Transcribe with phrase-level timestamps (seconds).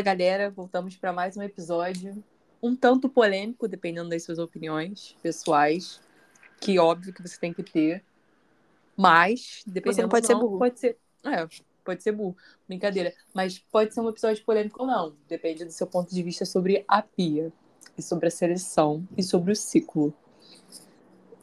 [0.00, 2.24] Fala galera, voltamos para mais um episódio,
[2.62, 6.00] um tanto polêmico, dependendo das suas opiniões pessoais,
[6.58, 8.02] que óbvio que você tem que ter,
[8.96, 10.58] mas dependendo Você não pode ou ser burro.
[10.58, 11.46] pode ser, é,
[11.84, 12.34] pode ser burro,
[12.66, 16.46] brincadeira, mas pode ser um episódio polêmico ou não, depende do seu ponto de vista
[16.46, 17.52] sobre a pia
[17.98, 20.14] e sobre a seleção e sobre o ciclo.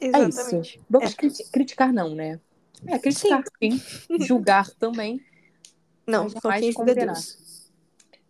[0.01, 0.61] É isso.
[0.89, 2.39] Vamos criti- criticar não, né?
[2.87, 3.79] É, criticar sim,
[4.19, 5.23] julgar também,
[6.07, 6.95] Não, só quem julga.
[6.95, 7.46] Deus.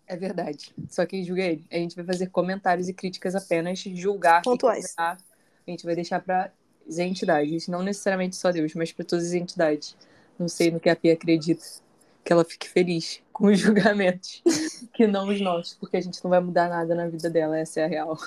[0.08, 0.74] É verdade.
[0.90, 1.66] Só quem julga é ele.
[1.70, 4.42] A gente vai fazer comentários e críticas apenas, julgar.
[4.42, 4.94] Pontuais.
[4.96, 5.18] condenar.
[5.68, 6.52] A gente vai deixar para
[6.88, 9.98] as entidades, não necessariamente só Deus, mas para todas as entidades.
[10.40, 11.66] Não sei no que a Pia acredita.
[12.24, 14.42] Que ela fique feliz com os julgamentos,
[14.94, 17.82] que não os nossos, porque a gente não vai mudar nada na vida dela, essa
[17.82, 18.18] é a real.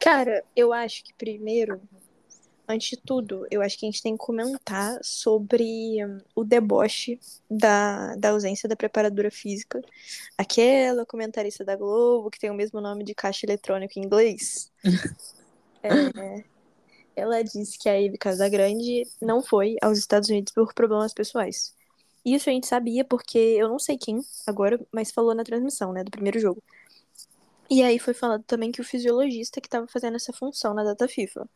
[0.00, 1.80] Cara, eu acho que primeiro,
[2.70, 7.18] antes de tudo, eu acho que a gente tem que comentar sobre hum, o deboche
[7.50, 9.82] da, da ausência da preparadora física.
[10.38, 14.70] Aquela comentarista da Globo que tem o mesmo nome de caixa eletrônico em inglês.
[15.82, 16.44] É,
[17.16, 21.74] ela disse que a Ivy Casagrande não foi aos Estados Unidos por problemas pessoais.
[22.22, 26.04] Isso a gente sabia porque eu não sei quem agora, mas falou na transmissão, né,
[26.04, 26.62] do primeiro jogo.
[27.70, 31.06] E aí foi falado também que o fisiologista que estava fazendo essa função na data
[31.06, 31.48] FIFA.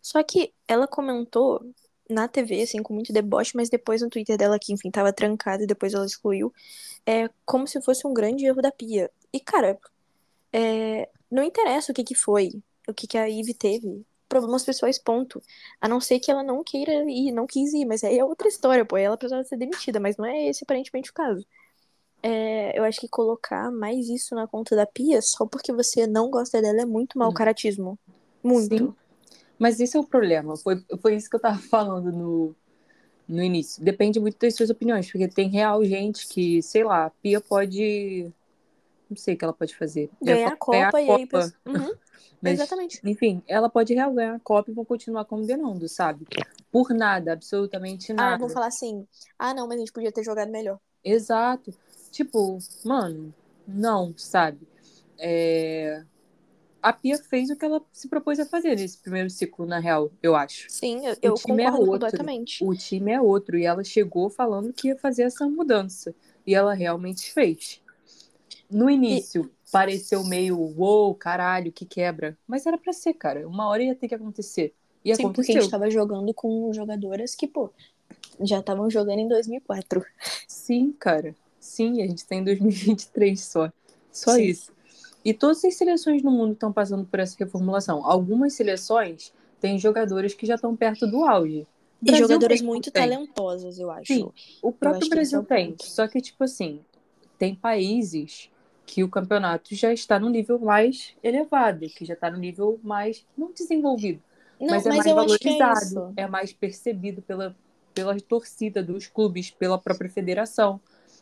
[0.00, 1.64] Só que ela comentou
[2.08, 5.62] na TV, assim, com muito deboche, mas depois no Twitter dela, que enfim, tava trancada
[5.62, 6.52] e depois ela excluiu,
[7.06, 9.10] é como se fosse um grande erro da Pia.
[9.32, 9.78] E, cara,
[10.52, 12.50] é, não interessa o que que foi,
[12.86, 14.04] o que que a Ivy teve.
[14.28, 15.42] Problemas pessoais, ponto.
[15.80, 18.48] A não ser que ela não queira ir, não quis ir, mas aí é outra
[18.48, 18.96] história, pô.
[18.96, 21.44] Ela precisava ser demitida, mas não é esse aparentemente o caso.
[22.22, 26.30] É, eu acho que colocar mais isso na conta da Pia só porque você não
[26.30, 27.98] gosta dela é muito mau caratismo.
[28.42, 28.76] Muito.
[28.76, 28.94] Sim.
[29.62, 30.56] Mas esse é o problema.
[30.56, 32.52] Foi, foi isso que eu tava falando no,
[33.28, 33.80] no início.
[33.80, 38.32] Depende muito das suas opiniões, porque tem real gente que, sei lá, a Pia pode.
[39.08, 40.10] Não sei o que ela pode fazer.
[40.20, 41.28] Ganhar Ela a ganhar Copa e aí.
[41.64, 41.94] Uhum,
[42.42, 43.00] mas, Exatamente.
[43.04, 46.26] Enfim, ela pode real ganhar a Copa e vão continuar condenando, sabe?
[46.72, 48.38] Por nada, absolutamente Ah, nada.
[48.38, 49.06] vão falar assim.
[49.38, 50.80] Ah, não, mas a gente podia ter jogado melhor.
[51.04, 51.72] Exato.
[52.10, 53.32] Tipo, mano,
[53.68, 54.66] não, sabe?
[55.18, 56.02] É,
[56.82, 60.10] A Pia fez o que ela se propôs a fazer nesse primeiro ciclo, na real,
[60.20, 60.66] eu acho.
[60.68, 62.08] Sim, eu, eu time é concordo outro.
[62.08, 62.64] completamente.
[62.64, 66.12] O time é outro e ela chegou falando que ia fazer essa mudança.
[66.44, 67.80] E ela realmente fez.
[68.68, 72.36] No início, pareceu meio, uou, caralho, que quebra.
[72.48, 73.46] Mas era pra ser, cara.
[73.46, 74.74] Uma hora ia ter que acontecer.
[75.04, 75.62] E Sim, porque a aconteceu.
[75.62, 77.70] gente tava jogando com jogadoras que, pô,
[78.40, 80.04] já estavam jogando em 2004.
[80.48, 81.34] Sim, cara.
[81.60, 83.72] Sim, a gente tá em 2023 só.
[84.10, 84.42] Só Sim.
[84.42, 84.72] isso.
[85.24, 88.04] E todas as seleções no mundo estão passando por essa reformulação.
[88.04, 91.66] Algumas seleções têm jogadores que já estão perto do auge.
[92.04, 93.08] E Brasil jogadoras mesmo muito tem.
[93.08, 94.12] talentosas, eu acho.
[94.12, 94.32] Sim.
[94.60, 95.76] O próprio é Brasil o tem.
[95.76, 95.84] ponto.
[95.84, 96.84] Só que, tipo assim,
[97.38, 98.50] tem países
[98.86, 103.26] que o campeonato já está no nível mais elevado, que já está no nível mais,
[103.36, 104.22] não desenvolvido,
[104.60, 106.12] Não, mas mas, é mais é valorizado, isso.
[106.16, 107.56] é mais percebido pela,
[107.94, 110.80] pela torcida dos clubes, pela própria federação.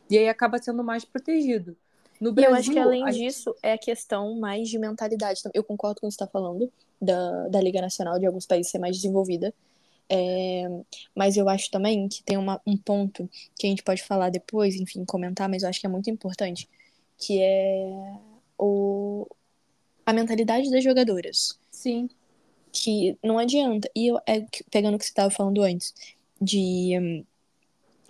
[0.08, 1.76] E aí acaba sendo mais protegido.
[2.20, 5.40] No Brasil, eu acho que além a disso, é a questão mais de mentalidade.
[5.54, 6.70] Eu concordo com o que você está falando,
[7.00, 9.54] da, da Liga Nacional, de alguns países ser mais desenvolvida.
[10.12, 10.68] É,
[11.14, 14.74] mas eu acho também que tem uma, um ponto que a gente pode falar depois,
[14.74, 16.68] enfim, comentar, mas eu acho que é muito importante,
[17.16, 17.88] que é
[18.58, 19.26] o,
[20.04, 21.58] a mentalidade das jogadoras.
[21.70, 22.10] Sim,
[22.72, 23.88] que não adianta.
[23.94, 25.94] E eu, é, pegando o que você estava falando antes,
[26.40, 27.24] de hum,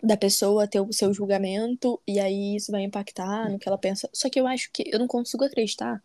[0.02, 4.08] da pessoa ter o seu julgamento e aí isso vai impactar no que ela pensa.
[4.12, 6.02] Só que eu acho que eu não consigo acreditar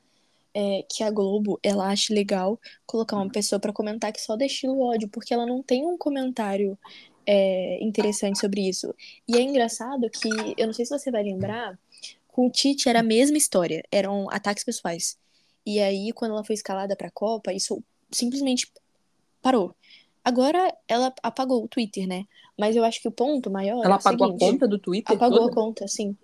[0.55, 4.73] é, que a Globo ela ache legal colocar uma pessoa pra comentar que só destila
[4.73, 6.77] o ódio, porque ela não tem um comentário
[7.25, 8.95] é, interessante sobre isso.
[9.27, 11.77] E é engraçado que eu não sei se você vai lembrar,
[12.27, 15.17] com o Tite era a mesma história, eram ataques pessoais.
[15.65, 18.71] E aí quando ela foi escalada pra Copa, isso simplesmente
[19.41, 19.75] parou.
[20.25, 22.25] Agora ela apagou o Twitter, né?
[22.57, 24.79] Mas eu acho que o ponto maior é ela o apagou seguinte, a conta do
[24.79, 25.51] Twitter Apagou toda?
[25.51, 26.17] a conta, sim.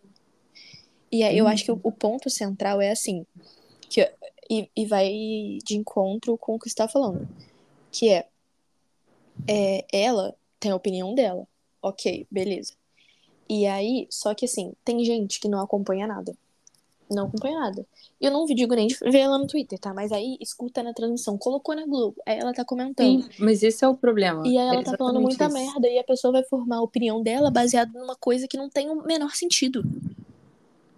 [1.12, 1.50] E aí eu Hum.
[1.50, 3.24] acho que o, o ponto central é assim,
[3.88, 4.12] que,
[4.50, 7.28] e, e vai de encontro com o que você tá falando,
[7.92, 8.28] que é,
[9.48, 11.48] é ela tem a opinião dela.
[11.80, 12.74] Ok, beleza.
[13.48, 16.36] E aí, só que assim, tem gente que não acompanha nada.
[17.12, 17.86] Não acompanha nada.
[18.20, 19.94] Eu não digo nem de ver ela no Twitter, tá?
[19.94, 23.20] Mas aí escuta na transmissão, colocou na Globo, aí ela tá comentando.
[23.20, 24.44] Sim, mas esse é o problema.
[24.44, 25.50] E aí ela É tá falando muita isso.
[25.50, 28.90] merda e a pessoa vai formar a opinião dela baseada numa coisa que não tem
[28.90, 29.84] o menor sentido.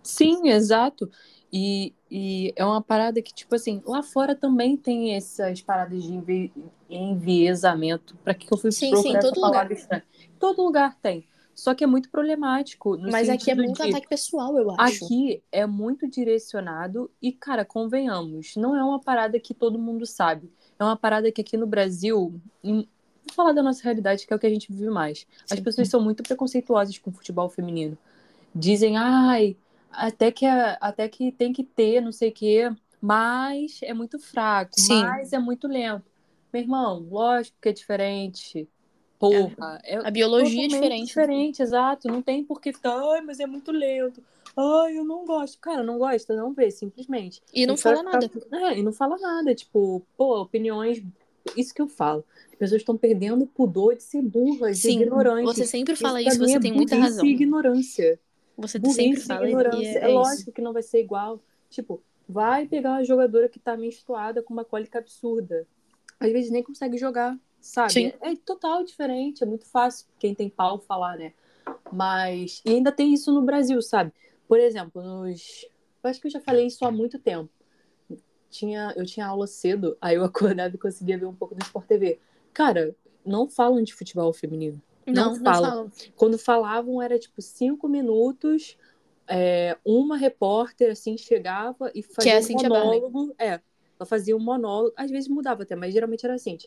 [0.02, 1.10] Sim, exato.
[1.52, 6.14] E, e é uma parada que, tipo assim, lá fora também tem essas paradas de
[6.14, 6.54] envi
[6.90, 8.18] enviesamento.
[8.24, 10.04] Pra que que eu fui Sim, procurar sim, essa todo palavra estranha?
[10.40, 11.28] Todo lugar tem.
[11.56, 12.98] Só que é muito problemático.
[13.00, 15.06] Mas aqui é muito de- ataque pessoal, eu acho.
[15.06, 20.52] Aqui é muito direcionado e, cara, convenhamos, não é uma parada que todo mundo sabe.
[20.80, 22.88] É uma parada que aqui no Brasil, em-
[23.26, 25.26] vou falar da nossa realidade, que é o que a gente vive mais.
[25.50, 25.64] As Sim.
[25.64, 27.98] pessoas são muito preconceituosas com o futebol feminino.
[28.56, 29.56] Dizem, ai,
[29.92, 32.72] até que, é- até que tem que ter, não sei o quê,
[33.02, 35.02] mas é muito fraco, Sim.
[35.04, 36.06] mas é muito lento.
[36.52, 38.68] Meu irmão, lógico que é diferente.
[39.30, 41.08] Porra, é, A biologia é diferente.
[41.08, 42.08] diferente, exato.
[42.08, 44.22] Não tem por que ficar, ai, mas é muito lento.
[44.56, 45.58] Ai, eu não gosto.
[45.60, 47.42] Cara, não gosta, não vê, simplesmente.
[47.54, 48.30] E não Isso fala nada.
[48.30, 49.56] ficar- É, e não fala nada.
[49.56, 51.02] Tipo, pô, opiniões.
[51.58, 52.24] Isso que eu falo.
[52.52, 55.56] As pessoas estão perdendo o pudor de ser burras, de Sim, ignorantes.
[55.56, 57.26] você sempre fala isso, mim você é tem muita razão.
[57.26, 58.20] ignorância.
[58.58, 59.88] Você Burrice sempre fala ignorância.
[59.88, 60.14] é, É, é isso.
[60.16, 61.40] lógico que não vai ser igual.
[61.70, 65.66] Tipo, vai pegar uma jogadora que tá menstruada com uma cólica absurda.
[66.20, 67.94] Às vezes nem consegue jogar, sabe?
[67.94, 68.14] Sim.
[68.22, 71.34] É total diferente, é muito fácil quem tem pau falar, né?
[71.92, 72.62] Mas.
[72.66, 74.12] E ainda tem isso no Brasil, sabe?
[74.48, 75.66] Por exemplo, nos.
[76.04, 77.50] Eu acho que eu já falei isso há muito tempo.
[78.50, 81.88] Tinha, eu tinha aula cedo, aí eu acordava e conseguia ver um pouco do Sport
[81.88, 82.20] TV.
[82.54, 82.94] Cara,
[83.26, 84.82] não falam de futebol feminino.
[85.08, 85.70] Não, não falam.
[85.70, 85.92] falam.
[86.16, 88.78] Quando falavam, era tipo cinco minutos,
[89.28, 93.36] é, uma repórter assim chegava e é fazia a um monólogo.
[93.40, 93.62] É,
[93.98, 96.58] ela fazia um monólogo, às vezes mudava até, mas geralmente era assim.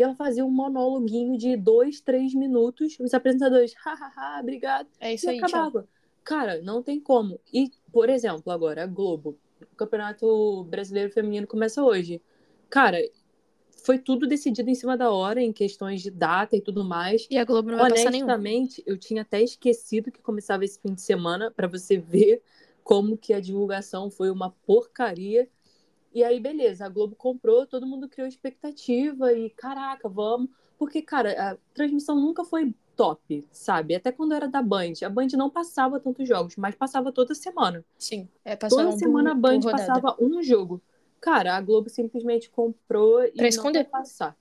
[0.00, 5.26] E ela fazia um monóloguinho de dois, três minutos, os apresentadores, hahaha, obrigado, É isso
[5.26, 5.48] e aí, tchau.
[5.48, 5.86] acabava.
[6.24, 7.38] Cara, não tem como.
[7.52, 12.22] E, por exemplo, agora, a Globo, o Campeonato Brasileiro Feminino começa hoje.
[12.70, 12.96] Cara,
[13.84, 17.26] foi tudo decidido em cima da hora, em questões de data e tudo mais.
[17.30, 18.24] E a Globo não vai passar nenhum.
[18.24, 22.40] Honestamente, eu tinha até esquecido que começava esse fim de semana para você ver
[22.82, 25.46] como que a divulgação foi uma porcaria.
[26.12, 30.50] E aí, beleza, a Globo comprou, todo mundo criou expectativa e caraca, vamos.
[30.76, 33.94] Porque, cara, a transmissão nunca foi top, sabe?
[33.94, 34.94] Até quando era da Band.
[35.04, 37.84] A Band não passava tantos jogos, mas passava toda semana.
[37.98, 40.82] Sim, é passava Toda um semana por- a Band passava um jogo.
[41.20, 43.84] Cara, a Globo simplesmente comprou e Pra esconder.
[43.84, 44.36] passar.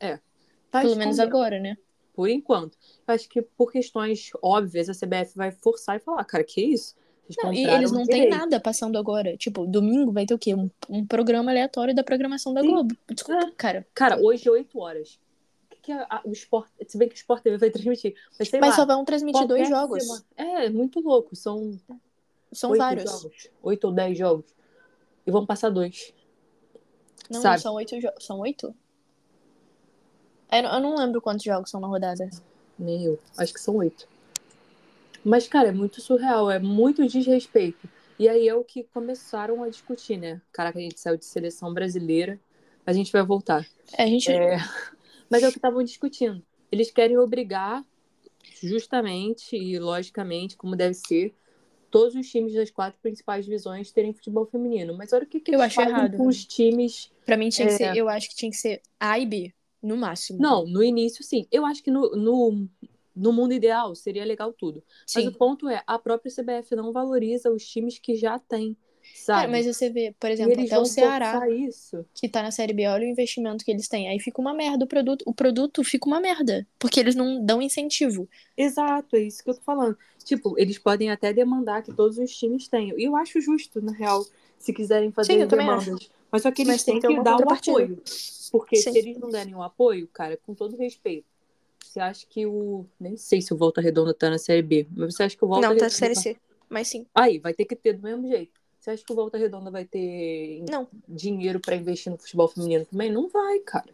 [0.00, 0.18] É.
[0.70, 1.76] Tá Pelo menos escondendo agora, né?
[2.14, 2.76] por enquanto.
[3.06, 6.96] Eu acho que por questões óbvias a CBF vai forçar e falar, cara, que isso?
[7.42, 9.36] Não, e eles não têm nada passando agora.
[9.36, 10.54] Tipo, domingo vai ter o quê?
[10.54, 12.68] Um, um programa aleatório da programação da Sim.
[12.70, 12.96] Globo.
[13.10, 13.50] Desculpa, É.
[13.56, 13.86] cara.
[13.94, 15.18] Cara, hoje, 8 horas.
[15.66, 16.70] O que, que é a- o Sport.
[16.86, 18.14] Se bem que o Sport TV vai transmitir.
[18.38, 18.72] Mas Mas lá.
[18.76, 20.02] só vão transmitir dois jogos.
[20.04, 21.36] semana- É, é muito louco.
[21.36, 21.78] São
[22.52, 23.10] São oito vários.
[23.10, 23.48] jogos.
[23.62, 24.46] Oito ou dez jogos.
[25.26, 26.14] E vão passar dois.
[27.28, 27.60] Não, Sabe?
[27.60, 28.24] são oito jogos.
[28.24, 28.74] São oito?
[30.50, 32.28] Eu, eu não lembro quantos jogos são na rodada.
[32.78, 33.18] Nem eu.
[33.36, 34.08] Acho que são oito.
[35.28, 36.50] Mas, cara, é muito surreal.
[36.50, 37.88] É muito desrespeito.
[38.18, 40.40] E aí é o que começaram a discutir, né?
[40.50, 42.40] Caraca, a gente saiu de seleção brasileira.
[42.86, 43.66] A gente vai voltar.
[43.96, 44.30] É, a gente.
[44.30, 44.56] É,
[45.30, 46.42] mas é o que estavam discutindo.
[46.72, 47.84] Eles querem obrigar,
[48.62, 51.34] justamente e logicamente, como deve ser,
[51.90, 54.96] todos os times das quatro principais divisões terem futebol feminino.
[54.96, 56.16] Mas olha o que, que Eu acho errado.
[56.16, 57.12] com os times.
[57.26, 57.76] Pra mim tinha que É.
[57.76, 57.96] ser.
[57.96, 60.40] Eu acho que tinha que ser A e B, no máximo.
[60.40, 61.46] Não, no início, sim.
[61.52, 62.68] Eu acho que no, no,
[63.18, 64.82] no mundo ideal seria legal tudo.
[65.14, 65.28] Mas Sim.
[65.28, 68.76] o ponto é, a própria CBF não valoriza os times que já tem,
[69.26, 69.52] Cara, sabe?
[69.52, 71.40] mas você vê, por exemplo, eles até vão o Ceará,
[72.14, 74.08] que tá na Série B, olha o investimento que eles têm.
[74.08, 75.22] Aí fica uma merda o produto.
[75.26, 76.66] O produto fica uma merda.
[76.78, 78.28] Porque eles não dão incentivo.
[78.56, 79.96] Exato, é isso que eu tô falando.
[80.24, 82.98] Tipo, eles podem até demandar que todos os times tenham.
[82.98, 84.24] E eu acho justo, na real,
[84.58, 86.10] se quiserem fazer Sim, demandas.
[86.30, 88.02] Mas só que eles Mas têm que que dar o apoio.
[88.50, 88.92] Porque Sim.
[88.92, 91.26] se eles não derem o apoio, cara, com todo respeito,
[91.98, 92.86] você acha que o.
[92.98, 95.48] Nem sei se o Volta Redonda tá na Série B, mas você acha que o
[95.48, 95.86] Volta não, tá Redonda.
[95.86, 96.36] na Série C.
[96.68, 97.06] Mas sim.
[97.14, 98.52] Aí, vai ter que ter do mesmo jeito.
[98.78, 100.86] Você acha que o Volta Redonda vai ter Não.
[101.08, 103.10] dinheiro pra investir no futebol feminino também?
[103.10, 103.88] Não vai, cara.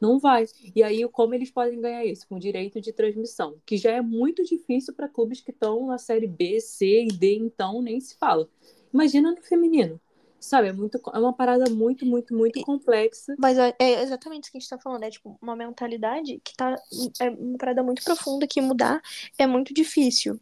[0.00, 0.46] Não vai.
[0.76, 2.28] E aí, como eles podem ganhar isso?
[2.28, 6.28] Com direito de transmissão, que já é muito difícil para clubes que estão na série
[6.28, 8.48] B, C e D, então nem se fala.
[8.94, 10.00] Imagina no feminino.
[10.40, 13.34] Sabe, é, muito, é uma parada muito, muito, muito E- complexa.
[13.38, 15.02] Mas é é exatamente isso que a gente tá falando.
[15.02, 16.76] É tipo uma mentalidade que tá.
[17.20, 19.00] É uma parada muito profunda que mudar
[19.38, 20.40] é muito difícil.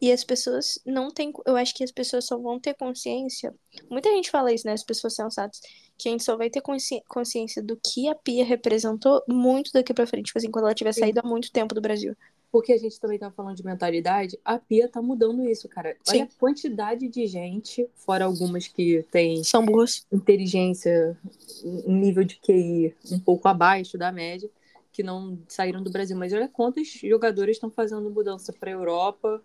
[0.00, 1.32] E as pessoas não têm.
[1.46, 3.54] Eu acho que as pessoas só vão ter consciência.
[3.88, 4.72] Muita gente fala isso, né?
[4.72, 5.60] As pessoas sensatas.
[5.96, 9.94] Que a gente só vai ter consci- consciência do que a Pia representou muito daqui
[9.94, 10.26] pra frente.
[10.26, 12.16] Tipo assim, quando ela tiver saído há muito tempo do Brasil.
[12.52, 15.96] Porque a gente também tá falando de mentalidade, a Pia tá mudando isso, cara.
[16.04, 16.18] Sim.
[16.18, 20.06] Olha a quantidade de gente, fora algumas que tem São boas.
[20.12, 21.16] inteligência,
[21.64, 24.50] um nível de QI um pouco abaixo da média,
[24.92, 26.14] que não saíram do Brasil.
[26.14, 29.42] Mas olha quantos jogadores estão fazendo mudança pra Europa.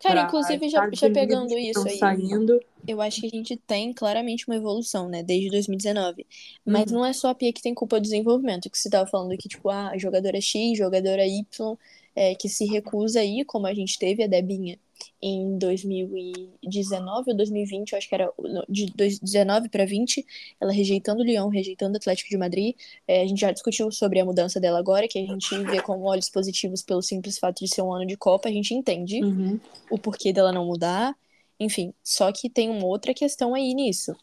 [0.00, 2.60] Cara, inclusive, já, já pegando isso aí, saindo.
[2.86, 6.26] eu acho que a gente tem claramente uma evolução, né, desde 2019.
[6.64, 6.98] Mas Uhum.
[6.98, 9.48] não é só a Pia que tem culpa do desenvolvimento, que você tava falando que,
[9.48, 11.76] tipo, ah, jogadora X, jogadora Y,
[12.16, 14.78] é, que se recusa aí, como a gente teve a Debinha
[15.22, 18.32] em 2019 ou 2020, eu acho que era
[18.68, 20.26] de 2019 para 20,
[20.60, 22.74] ela rejeitando o Lyon, rejeitando o Atlético de Madrid.
[23.06, 26.02] É, a gente já discutiu sobre a mudança dela agora, que a gente vê com
[26.02, 29.60] olhos positivos pelo simples fato de ser um ano de Copa, a gente entende Uhum.
[29.90, 31.16] o porquê dela não mudar,
[31.58, 31.92] enfim.
[32.02, 34.14] Só que tem uma outra questão aí nisso.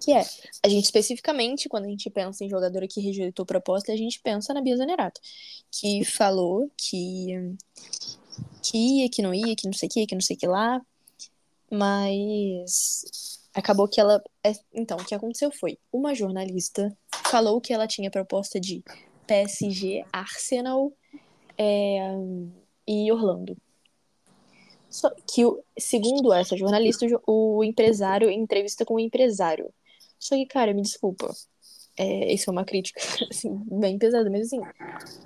[0.00, 0.24] Que é,
[0.62, 4.52] a gente especificamente, quando a gente pensa em jogadora que rejeitou proposta, a gente pensa
[4.52, 5.20] na Bia Zanerato,
[5.70, 7.54] que falou que,
[8.62, 10.46] que ia, que não ia, que não sei o que, que não sei o que
[10.46, 10.80] lá,
[11.70, 14.22] mas acabou que ela.
[14.44, 18.82] é- Então, o que aconteceu foi, uma jornalista falou que ela tinha proposta de
[19.26, 20.92] PSG, Arsenal
[21.58, 21.98] é,
[22.86, 23.56] e Orlando.
[24.88, 25.42] Só que,
[25.78, 29.72] segundo essa jornalista, o jo- o empresário entrevista com o empresário.
[30.18, 31.34] Só que, cara, me desculpa.
[31.98, 33.00] É, isso é uma crítica,
[33.30, 34.60] assim, bem pesada, mas assim,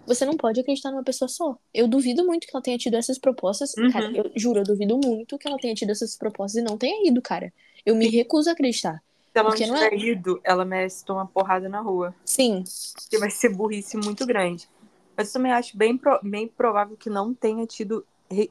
[0.07, 1.57] você não pode acreditar numa pessoa só.
[1.75, 3.75] Eu duvido muito que ela tenha tido essas propostas.
[3.77, 3.91] Uhum.
[3.91, 7.09] Cara, eu juro, eu duvido muito que ela tenha tido essas propostas e não tenha
[7.09, 7.53] ido, cara.
[7.85, 9.03] Eu me recuso a acreditar.
[9.33, 12.15] Se ela não Porque não tiver ido, ela merece tomar porrada na rua.
[12.25, 12.65] Sim,
[13.03, 14.69] Porque vai ser burrice muito grande.
[15.17, 18.05] Mas eu também acho bem, pro- bem provável que não tenha tido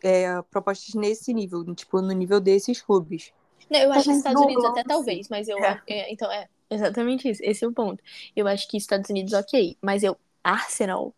[0.03, 3.31] é, propostas nesse nível, tipo, no nível desses clubes.
[3.69, 5.63] Não, eu acho que Talvez Estados Unidos até talvez, mas eu.
[5.63, 5.81] É.
[5.87, 7.41] é, então, é, exatamente isso.
[7.43, 8.03] Esse é o ponto.
[8.35, 9.77] Eu acho que Estados Unidos, ok.
[9.81, 10.17] Mas eu.
[10.43, 11.13] Arsenal.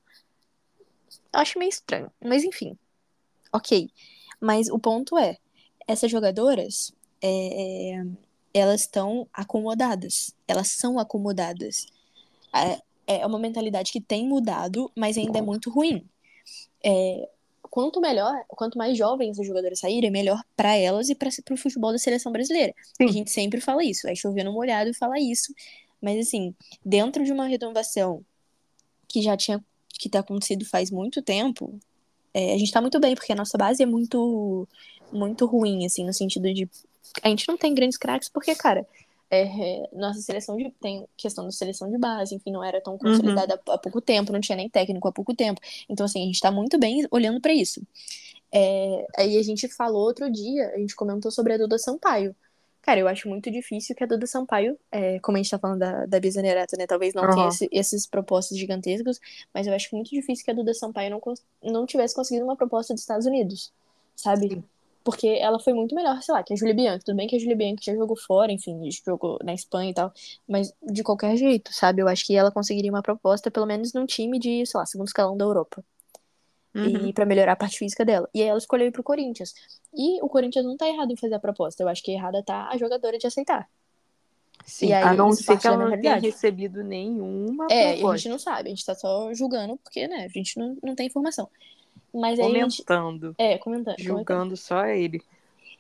[1.34, 2.12] Eu acho meio estranho.
[2.24, 2.78] Mas enfim.
[3.54, 3.90] Ok.
[4.40, 5.38] Mas o ponto é:
[5.88, 6.94] essas jogadoras.
[7.22, 8.06] é, é,
[8.54, 10.36] elas estão acomodadas.
[10.48, 11.88] Elas são acomodadas.
[12.54, 12.82] É,
[13.20, 16.06] é uma mentalidade que tem mudado, mas ainda é muito ruim.
[16.84, 17.30] É,
[17.72, 21.94] quanto melhor, quanto mais jovens as jogadoras saírem, melhor para elas e para o futebol
[21.94, 22.76] da seleção brasileira.
[22.98, 23.06] Sim.
[23.06, 25.54] A gente sempre fala isso, vai chover no molhado e fala isso.
[26.02, 26.54] Mas assim,
[26.86, 28.24] dentro de uma renovação
[29.08, 31.80] que já tinha que tá acontecido faz muito tempo,
[32.34, 34.68] é, a gente tá muito bem, porque a nossa base é muito
[35.12, 36.70] muito ruim, assim, no sentido de
[37.22, 38.86] a gente não tem grandes craques, porque, cara,
[39.32, 39.44] é,
[39.86, 43.56] é, nossa seleção de tem questão da seleção de base, enfim, não era tão consolidada
[43.68, 45.62] há, há pouco tempo, não tinha nem técnico há pouco tempo.
[45.90, 47.82] Então, assim, a gente tá muito bem olhando para isso.
[48.54, 52.36] É, aí a gente falou outro dia, a gente comentou sobre a Duda Sampaio.
[52.82, 55.80] Cara, eu acho muito difícil que a Duda Sampaio, é, como a gente tá falando
[55.80, 56.88] da, da Bia Zanerato, né?
[56.88, 57.36] Talvez não Aham.
[57.36, 59.20] tenha esse- esses propostas gigantescos,
[59.54, 61.22] mas eu acho muito difícil que a Duda Sampaio não,
[61.64, 63.72] não tivesse conseguido uma proposta dos Estados Unidos,
[64.16, 64.48] sabe?
[64.50, 64.64] Sim.
[65.04, 67.06] Porque ela foi muito melhor, sei lá, que a Julia Bianchi.
[67.06, 70.14] Tudo bem que a Julia Bianchi já jogou fora, enfim, jogou na Espanha e tal,
[70.48, 72.02] mas de qualquer jeito, sabe?
[72.02, 75.08] Eu acho que ela conseguiria uma proposta, pelo menos num time de, sei lá, segundo
[75.08, 75.84] escalão da Europa
[76.74, 77.08] Uhum.
[77.08, 78.30] e para melhorar a parte física dela.
[78.34, 79.54] E aí ela escolheu ir pro Corinthians.
[79.94, 81.84] E o Corinthians não tá errado em fazer a proposta.
[81.84, 83.68] Eu acho que errada tá a jogadora de aceitar.
[84.66, 88.18] Sim, aí, a não ser que ela não tenha recebido nenhuma É, e a proposta.
[88.18, 91.08] gente não sabe, a gente tá só julgando porque, né, a gente não, não tem
[91.08, 91.50] informação.
[92.14, 92.84] Mas a gente.
[92.84, 93.96] Comentando, É, comentando.
[93.96, 94.18] comentando.
[94.18, 95.22] julgando só ele.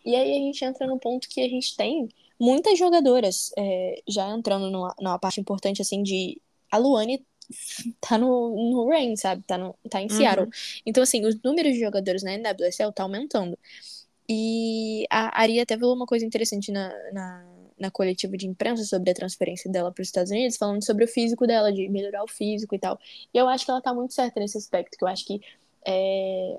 [0.05, 2.09] E aí a gente entra no ponto que a gente tem
[2.39, 6.41] muitas jogadoras é, já entrando numa, numa parte importante, assim, de.
[6.71, 7.23] A Luane
[7.99, 9.43] tá no, no Rain, sabe?
[9.43, 10.49] Tá, no, tá em Seattle.
[10.85, 13.57] Então, assim, os números de jogadores na NWSL tá aumentando.
[14.27, 17.45] E a Ari até falou uma coisa interessante na, na,
[17.77, 21.07] na coletiva de imprensa sobre a transferência dela para os Estados Unidos, falando sobre o
[21.07, 22.97] físico dela, de melhorar o físico e tal.
[23.33, 25.41] E eu acho que ela tá muito certa nesse aspecto, que eu acho que
[25.85, 26.57] é,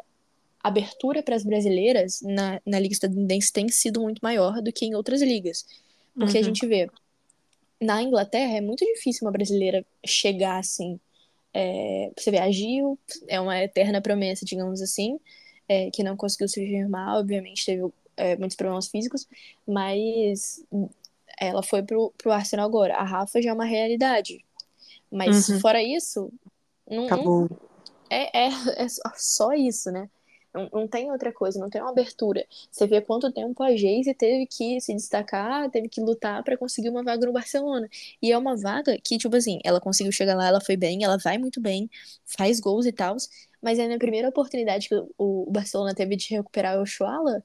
[0.62, 4.84] a abertura para as brasileiras na, na liga estadunidense tem sido muito maior do que
[4.86, 5.66] em outras ligas.
[6.18, 6.46] Porque a Uhum.
[6.46, 6.88] gente vê,
[7.80, 11.00] na Inglaterra é muito difícil uma brasileira chegar assim.
[11.54, 12.98] É, você vê, a Gil
[13.28, 15.18] é uma eterna promessa, digamos assim,
[15.68, 17.82] é, que não conseguiu se firmar, obviamente teve
[18.16, 19.26] é, muitos problemas físicos,
[19.66, 20.64] mas
[21.40, 22.94] ela foi pro, pro Arsenal agora.
[22.96, 24.44] A Rafa já é uma realidade.
[25.10, 25.60] Mas Uhum.
[25.60, 26.32] fora isso,
[26.88, 27.48] não, não- Acabou.
[28.14, 28.50] É, é,
[28.84, 30.08] é só- isso, né?
[30.54, 32.46] Não, não tem outra coisa, não tem uma abertura.
[32.70, 36.90] Você vê quanto tempo a Geise teve que se destacar, teve que lutar pra conseguir
[36.90, 37.88] uma vaga no Barcelona.
[38.20, 41.16] E é uma vaga que, tipo assim, ela conseguiu chegar lá, ela foi bem, ela
[41.18, 41.88] vai muito bem,
[42.26, 43.16] faz gols e tal,
[43.62, 45.08] mas aí na primeira oportunidade que o,
[45.48, 47.42] o Barcelona teve de recuperar o Ochoala,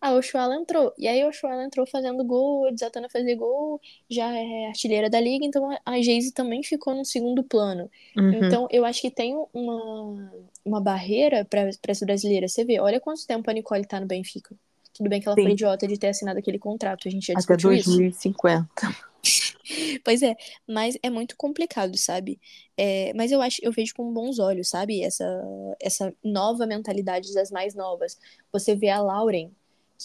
[0.00, 0.92] a Oshuala entrou.
[0.96, 5.20] E aí a Oshuala entrou fazendo gol, desatando a fazer gol, já é artilheira da
[5.20, 7.90] liga, então a Geise também ficou no segundo plano.
[8.16, 8.44] Uhum.
[8.44, 10.32] Então eu acho que tem uma,
[10.64, 12.52] uma barreira para as brasileiras.
[12.52, 14.54] Você vê, olha quanto tempo a Nicole tá no Benfica.
[14.94, 15.42] Tudo bem que ela Sim.
[15.42, 17.90] foi idiota de ter assinado aquele contrato, a gente já Até discutiu isso.
[17.90, 18.68] 2050.
[20.02, 20.34] Pois é,
[20.66, 22.40] mas é muito complicado, sabe?
[22.76, 25.02] É, mas eu acho, eu vejo com bons olhos, sabe?
[25.02, 25.24] Essa,
[25.80, 28.18] essa nova mentalidade das mais novas.
[28.52, 29.52] Você vê a Lauren,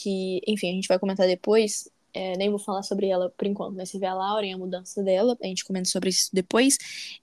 [0.01, 3.75] que, enfim, a gente vai comentar depois, é, nem vou falar sobre ela por enquanto,
[3.75, 6.77] mas você vê a Lauren, a mudança dela, a gente comenta sobre isso depois,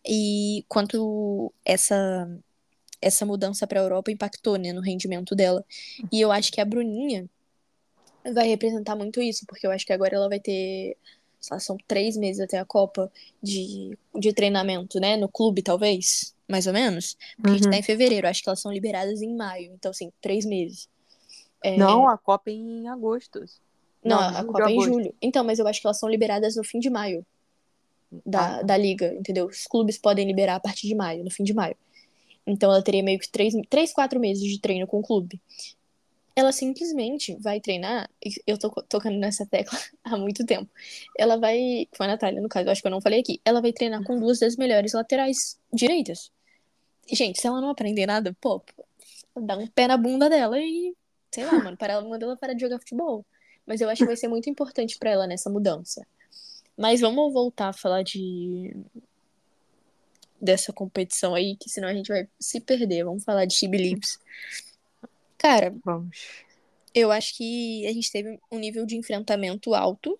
[0.06, 2.28] e quanto essa
[3.00, 5.64] essa mudança para a Europa impactou, né, no rendimento dela.
[6.10, 7.28] E eu acho que a Bruninha
[8.34, 10.96] vai representar muito isso, porque eu acho que agora ela vai ter
[11.50, 13.10] lá, são três meses até a Copa
[13.42, 15.16] de, de treinamento, né?
[15.16, 17.16] No clube, talvez, mais ou menos.
[17.40, 17.70] Porque a gente Uhum.
[17.70, 19.72] tá em fevereiro, acho que elas são liberadas em maio.
[19.74, 20.88] Então, assim, três meses.
[21.62, 23.44] É, Não, a Copa é em agosto.
[24.04, 25.14] não, não, a Copa é em julho.
[25.22, 27.24] Então, mas eu acho que elas são liberadas no fim de maio
[28.26, 28.62] da, Ah.
[28.62, 29.46] da liga, entendeu?
[29.46, 31.76] Os clubes podem liberar a partir de maio, no fim de maio.
[32.46, 35.40] Então ela teria meio que três, três quatro meses de treino com o clube.
[36.34, 38.08] Ela simplesmente vai treinar,
[38.46, 40.68] eu tô tocando nessa tecla há muito tempo.
[41.16, 43.60] Ela vai, com a Natália, no caso, eu acho que eu não falei aqui, ela
[43.60, 46.32] vai treinar com duas das melhores laterais direitas.
[47.10, 48.62] Gente, se ela não aprender nada, pô,
[49.36, 50.94] dá um pé na bunda dela e,
[51.32, 53.24] sei lá, mano, para ela, manda ela parar de jogar futebol.
[53.66, 56.06] Mas eu acho que vai ser muito importante pra ela nessa mudança.
[56.76, 58.74] Mas vamos voltar a falar de
[60.40, 63.04] dessa competição aí, que senão a gente vai se perder.
[63.04, 64.18] Vamos falar de She Believes.
[65.38, 66.16] Cara, Vamos.
[66.94, 70.16] eu acho que a gente teve um nível de enfrentamento alto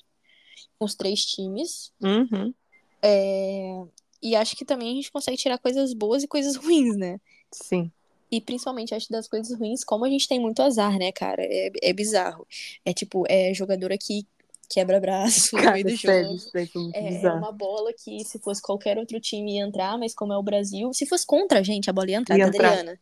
[0.78, 1.92] com os três times.
[2.00, 2.54] Uhum.
[3.02, 3.85] É,
[4.23, 7.21] E acho que também a gente consegue tirar coisas boas e coisas ruins, né?
[7.50, 7.90] Sim.
[8.32, 11.42] E principalmente acho das coisas ruins, como a gente tem muito azar, né, cara?
[11.44, 12.46] É, é bizarro.
[12.82, 14.26] É tipo, é jogadora que
[14.71, 16.40] quebra braço no meio do sério, jogo.
[16.75, 20.32] muito É, é uma bola que se fosse qualquer outro time ia entrar, mas como
[20.32, 22.73] é o Brasil, se fosse contra a gente, a bola ia entrar, Ia tá, entrar.
[22.73, 22.99] Adriana?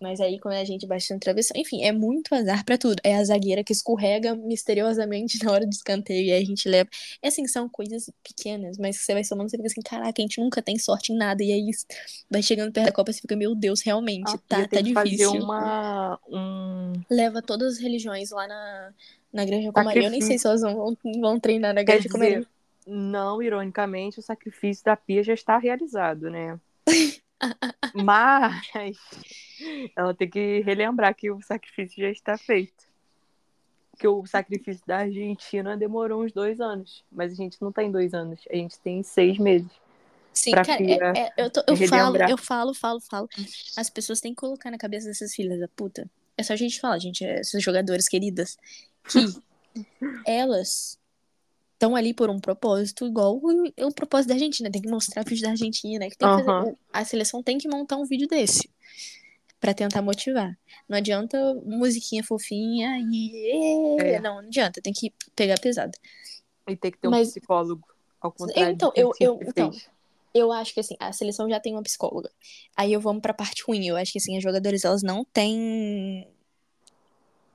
[0.00, 3.00] Mas aí, como é a gente baixa no travessão, enfim, é muito azar pra tudo.
[3.02, 6.88] É a zagueira que escorrega misteriosamente na hora do escanteio e aí a gente leva.
[7.20, 10.22] É assim, são coisas pequenas, mas que você vai somando, você fica assim, caraca, a
[10.22, 11.42] gente nunca tem sorte em nada.
[11.42, 11.70] E aí
[12.30, 14.94] vai chegando perto da Copa, você fica, meu Deus, realmente, A tá, tá difícil.
[14.94, 18.92] fazer uma, um Leva todas as religiões lá na,
[19.32, 20.04] na Granja Comaria.
[20.04, 22.46] Eu nem sei se elas vão, vão treinar na Granja Comaria.
[22.86, 26.58] não, ironicamente, o sacrifício da Pia já está realizado, né?
[27.94, 28.98] Mas
[29.96, 32.86] ela tem que relembrar que o sacrifício já está feito.
[33.98, 37.04] Que o sacrifício da Argentina demorou uns dois anos.
[37.10, 39.70] Mas a gente não tem dois anos, a gente tem seis meses.
[40.32, 43.28] Sim, pra cara, é- é- eu, tô- eu falo, eu falo, falo, falo.
[43.76, 46.08] As pessoas têm que colocar na cabeça dessas filhas da puta.
[46.36, 48.56] É só a gente falar, gente, é, essas jogadoras queridas,
[49.08, 49.18] que
[50.24, 50.96] elas
[51.78, 54.68] estão ali por um propósito, igual o, o propósito da Argentina.
[54.70, 57.96] Tem que mostrar vídeo da Argentina, que tem que fazer- a seleção tem que montar
[57.96, 58.68] um vídeo desse
[59.60, 60.58] pra tentar motivar.
[60.88, 63.96] Não adianta musiquinha fofinha e.
[64.00, 64.20] É.
[64.20, 65.96] Não, não adianta, tem que pegar pesado.
[66.68, 67.86] E tem que ter um Mas- psicólogo.
[68.20, 69.88] Ao contrário Então, do que eu- eu- então, fez.
[70.34, 72.30] Eu acho que assim, a seleção já tem uma psicóloga.
[72.76, 73.86] Aí eu vamos pra parte ruim.
[73.86, 76.28] Eu acho que assim, as jogadoras elas não têm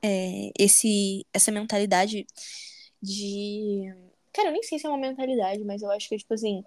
[0.02, 2.26] é, esse essa mentalidade
[3.02, 3.94] de
[4.34, 6.64] Cara, eu nem sei se é uma mentalidade, mas eu acho que tipo assim,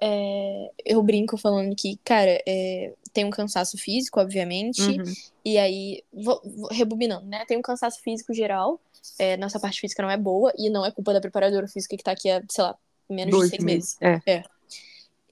[0.00, 5.04] é, eu brinco falando que, cara, é, tem um cansaço físico, obviamente, Uhum.
[5.44, 7.44] e aí, vou, vou- rebobinando, né?
[7.46, 8.80] Tem um cansaço físico geral,
[9.18, 12.02] é, nossa parte física não é boa, e não é culpa da preparadora física que
[12.02, 12.76] tá aqui há, sei lá,
[13.08, 13.96] menos de Dois seis meses.
[14.00, 14.18] meses.
[14.26, 14.42] É.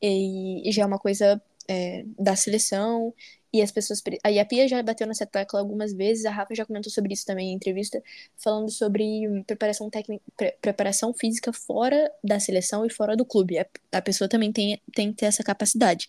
[0.03, 1.41] E, e já é uma coisa
[1.71, 3.15] é, da seleção.
[3.53, 4.01] E as pessoas.
[4.25, 7.27] Aí a Pia já bateu nessa tecla algumas vezes, a Rafa já comentou sobre isso
[7.27, 8.01] também em entrevista,
[8.39, 13.59] falando sobre hum, preparação técnica, pre- preparação física fora da seleção e fora do clube.
[13.59, 16.09] A, a pessoa também tem, tem que ter essa capacidade.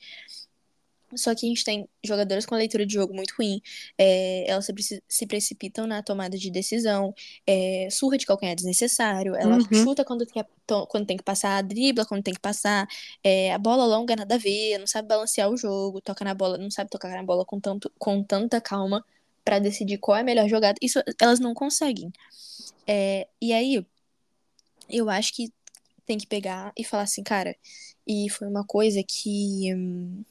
[1.16, 3.62] Só que a gente tem jogadoras com leitura de jogo muito ruim,
[3.98, 7.14] é, elas se, se precipitam na tomada de decisão,
[7.46, 9.84] é, surra de calcanhar desnecessário, ela Uhum.
[9.84, 10.44] chuta quando tem,
[10.90, 12.88] quando tem que passar, dribla quando tem que passar,
[13.24, 16.58] é, a bola longa nada a ver, não sabe balancear o jogo, toca na bola,
[16.58, 19.04] não sabe tocar na bola com, tanto, com tanta calma
[19.44, 20.78] pra decidir qual é a melhor jogada.
[20.82, 22.12] Isso elas não conseguem.
[22.88, 23.86] É, e aí,
[24.90, 25.52] eu acho que
[26.06, 27.56] tem que pegar e falar assim, cara,
[28.06, 30.24] e foi uma coisa que hum,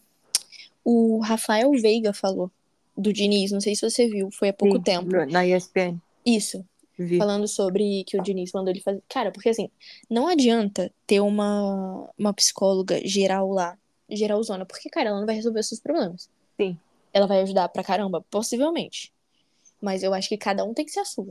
[0.84, 2.50] o Rafael Veiga falou
[2.96, 5.26] do Diniz, não sei se você viu, foi há pouco Sim, tempo.
[5.26, 5.98] Na ESPN.
[6.24, 6.64] Isso,
[6.98, 7.16] Vi.
[7.16, 9.02] falando sobre que o Diniz mandou ele fazer.
[9.08, 9.70] Cara, porque assim,
[10.08, 15.60] não adianta ter uma, uma psicóloga geral lá, geralzona, porque, cara, ela não vai resolver
[15.60, 16.28] os seus problemas.
[16.56, 16.78] Sim.
[17.12, 19.12] Ela vai ajudar pra caramba, possivelmente.
[19.80, 21.28] Mas eu acho que cada um tem que ser a sua.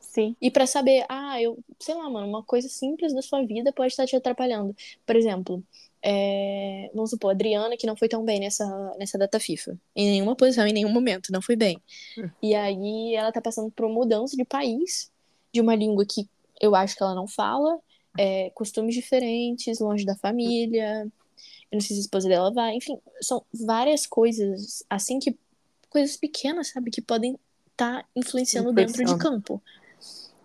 [0.00, 0.36] Sim.
[0.40, 3.88] E para saber, ah, eu, sei lá, mano, uma coisa simples da sua vida pode
[3.88, 4.74] estar te atrapalhando.
[5.04, 5.60] Por exemplo,
[6.06, 8.66] é, vamos supor, a Adriana, que não foi tão bem nessa,
[8.98, 9.78] nessa data FIFA.
[9.96, 11.80] Em nenhuma posição, em nenhum momento, não foi bem.
[12.18, 12.28] Hum.
[12.42, 15.10] E aí ela tá passando por uma mudança de país,
[15.50, 16.28] de uma língua que
[16.60, 17.80] eu acho que ela não fala,
[18.18, 21.10] é, costumes diferentes, longe da família.
[21.72, 22.74] Eu não sei se a esposa dela vai.
[22.74, 25.34] Enfim, são várias coisas, assim, que.
[25.88, 26.90] Coisas pequenas, sabe?
[26.90, 27.38] Que podem
[27.70, 29.62] estar tá influenciando dentro de campo.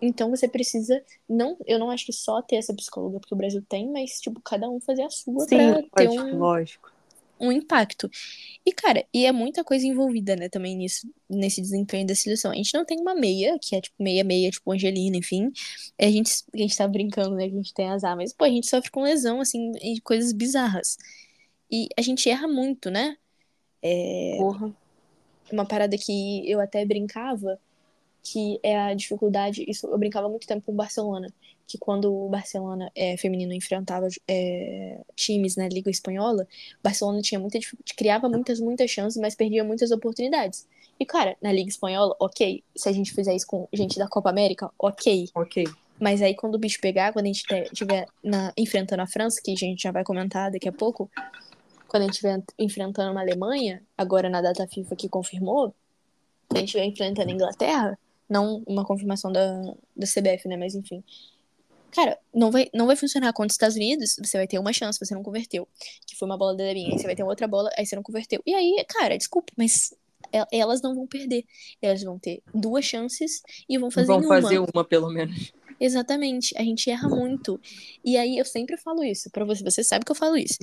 [0.01, 3.63] Então você precisa não, eu não acho que só ter essa psicóloga porque o Brasil
[3.67, 6.91] tem, mas tipo cada um fazer a sua pra ter um lógico.
[7.39, 8.09] um impacto.
[8.65, 12.51] E cara, e é muita coisa envolvida, né, também nisso, nesse desempenho da seleção.
[12.51, 15.51] A gente não tem uma meia, que é tipo meia meia, tipo Angelina, enfim.
[15.99, 18.49] A gente a gente tá brincando, né, que a gente tem azar, mas pô, a
[18.49, 20.97] gente sofre com lesão assim, e coisas bizarras.
[21.71, 23.17] E a gente erra muito, né?
[23.81, 24.73] É Porra.
[25.51, 27.59] uma parada que eu até brincava
[28.23, 29.65] que é a dificuldade.
[29.67, 31.33] Isso eu brincava muito tempo com o Barcelona,
[31.67, 36.47] que quando o Barcelona é, feminino enfrentava é, times na Liga Espanhola,
[36.83, 37.59] Barcelona tinha muita
[37.95, 40.67] criava muitas, muitas chances, mas perdia muitas oportunidades.
[40.99, 42.63] E, cara, na Liga Espanhola, ok.
[42.75, 45.29] Se a gente fizer isso com gente da Copa América, ok.
[45.33, 45.63] Ok.
[45.99, 48.05] Mas aí, quando o bicho pegar, quando a gente estiver
[48.57, 51.09] enfrentando a França, que a gente já vai comentar daqui a pouco,
[51.87, 55.73] quando a gente estiver enfrentando uma Alemanha, agora na data FIFA que confirmou,
[56.49, 57.99] a gente estiver enfrentando a Inglaterra,
[58.29, 59.61] não uma confirmação da,
[59.95, 60.57] da CBF, né?
[60.57, 61.03] Mas enfim.
[61.91, 64.15] Cara, não vai, não vai funcionar contra os Estados Unidos.
[64.23, 65.67] Você vai ter uma chance, você não converteu.
[66.05, 66.91] Que foi uma bola da Debinha.
[66.93, 68.41] Aí você vai ter outra bola, aí você não converteu.
[68.45, 69.93] E aí, cara, desculpa, mas
[70.51, 71.45] elas não vão perder.
[71.81, 74.27] Elas vão ter duas chances e vão fazer vão uma.
[74.27, 75.51] Vão fazer uma, pelo menos.
[75.79, 76.55] Exatamente.
[76.57, 77.59] A gente erra muito.
[78.03, 79.63] E aí eu sempre falo isso para você.
[79.63, 80.57] Você sabe que eu falo isso.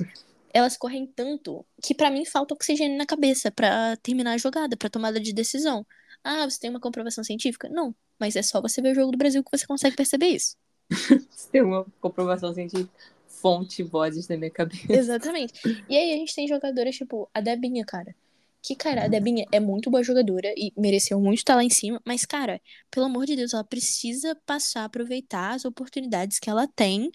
[0.53, 4.89] Elas correm tanto que para mim falta oxigênio na cabeça para terminar a jogada, para
[4.89, 5.85] tomada de decisão.
[6.23, 7.69] Ah, você tem uma comprovação científica?
[7.69, 10.55] Não, mas é só você ver o jogo do Brasil que você consegue perceber isso.
[10.89, 12.91] você tem uma comprovação científica?
[13.27, 14.91] Fonte, vozes na minha cabeça.
[14.91, 15.53] Exatamente.
[15.87, 18.15] E aí a gente tem jogadoras tipo a Debinha, cara.
[18.61, 22.01] Que, cara, a Debinha é muito boa jogadora e mereceu muito estar lá em cima,
[22.05, 22.59] mas, cara,
[22.91, 27.09] pelo amor de Deus, ela precisa passar a aproveitar as oportunidades que ela tem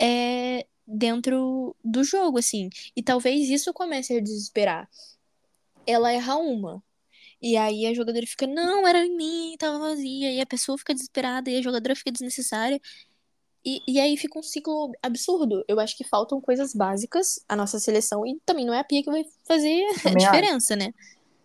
[0.00, 2.70] é, dentro do jogo, assim.
[2.96, 4.88] E talvez isso comece a desesperar.
[5.86, 6.82] Ela erra uma,
[7.42, 10.30] e aí a jogadora fica, não, era em mim, tava vazia.
[10.32, 12.80] E a pessoa fica desesperada e a jogadora fica desnecessária.
[13.64, 15.64] E, e aí fica um ciclo absurdo.
[15.66, 19.02] Eu acho que faltam coisas básicas à nossa seleção e também não é a Pia
[19.02, 20.92] que vai fazer a diferença, né?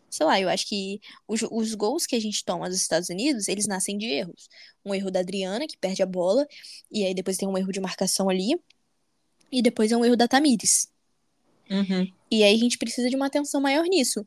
[0.09, 3.47] Sei lá, eu acho que os, os gols que a gente toma dos Estados Unidos,
[3.47, 4.47] eles nascem de erros.
[4.85, 6.47] Um erro da Adriana, que perde a bola,
[6.89, 8.57] e aí depois tem um erro de marcação ali,
[9.51, 10.89] e depois é um erro da Tamires.
[11.69, 12.11] Uhum.
[12.29, 14.25] E aí a gente precisa de uma atenção maior nisso.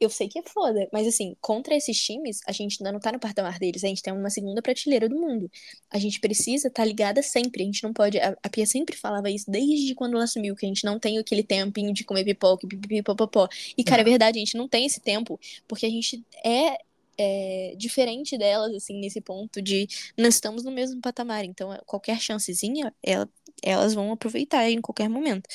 [0.00, 3.12] Eu sei que é foda, mas assim, contra esses times, a gente ainda não tá
[3.12, 3.84] no patamar deles.
[3.84, 5.50] A gente tem uma segunda prateleira do mundo.
[5.90, 7.62] A gente precisa estar tá ligada sempre.
[7.62, 8.18] A gente não pode.
[8.18, 11.18] A, a Pia sempre falava isso desde quando ela assumiu, que a gente não tem
[11.18, 13.48] aquele tempinho de comer pipoca, pipipipopopó.
[13.76, 16.78] E, cara, é verdade, a gente não tem esse tempo, porque a gente é
[17.16, 22.92] é, diferente delas, assim, nesse ponto de nós estamos no mesmo patamar, então qualquer chancezinha,
[23.02, 23.28] ela,
[23.62, 25.48] elas vão aproveitar em qualquer momento.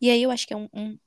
[0.00, 0.98] E aí eu acho que é um, um,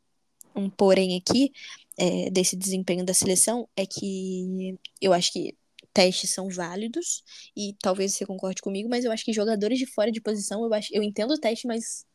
[0.55, 1.51] um porém aqui
[1.97, 5.55] é, desse desempenho da seleção é que eu acho que
[5.93, 7.23] testes são válidos
[7.55, 10.73] e talvez você concorde comigo, mas eu acho que jogadores de fora de posição, eu
[10.73, 12.05] acho, eu entendo o teste, mas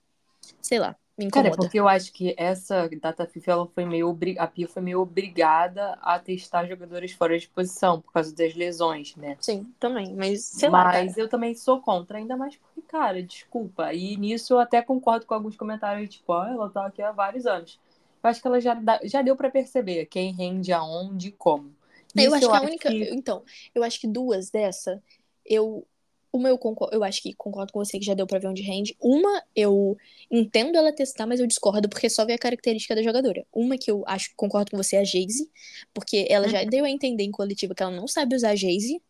[0.61, 1.51] sei lá, me incomoda.
[1.51, 5.01] Cara, porque eu acho que essa data FIFA ela foi meio a Pia foi meio
[5.01, 9.37] obrigada a testar jogadores fora de posição por causa das lesões, né?
[9.41, 10.85] Sim, também, mas sei lá.
[10.85, 13.93] Mas eu também sou contra, ainda mais porque, cara, desculpa.
[13.93, 17.47] E nisso eu até concordo com alguns comentários, tipo, ó, ela tá aqui há vários
[17.47, 17.81] anos.
[18.23, 21.75] Eu acho que ela já, já deu para perceber quem rende aonde e como.
[22.17, 22.89] eu acho eu que a única.
[22.91, 23.11] Que...
[23.11, 23.43] Então,
[23.75, 25.03] eu acho que duas dessa,
[25.45, 25.85] eu
[26.33, 28.63] uma eu concordo, eu acho que concordo com você que já deu pra ver onde
[28.63, 28.97] rende.
[29.01, 29.97] Uma eu
[30.31, 33.47] entendo ela testar, mas eu discordo porque só vê a característica da jogadora.
[33.53, 35.51] Uma que eu acho que concordo com você é a Jayce,
[35.95, 36.69] porque ela já uhum.
[36.69, 39.03] deu a entender em coletiva que ela não sabe usar a Jayce.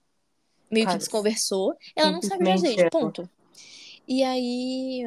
[0.70, 1.74] Meio cara, que desconversou.
[1.96, 3.28] Ela não sabe usar a Jayce, ponto.
[4.07, 5.02] E aí,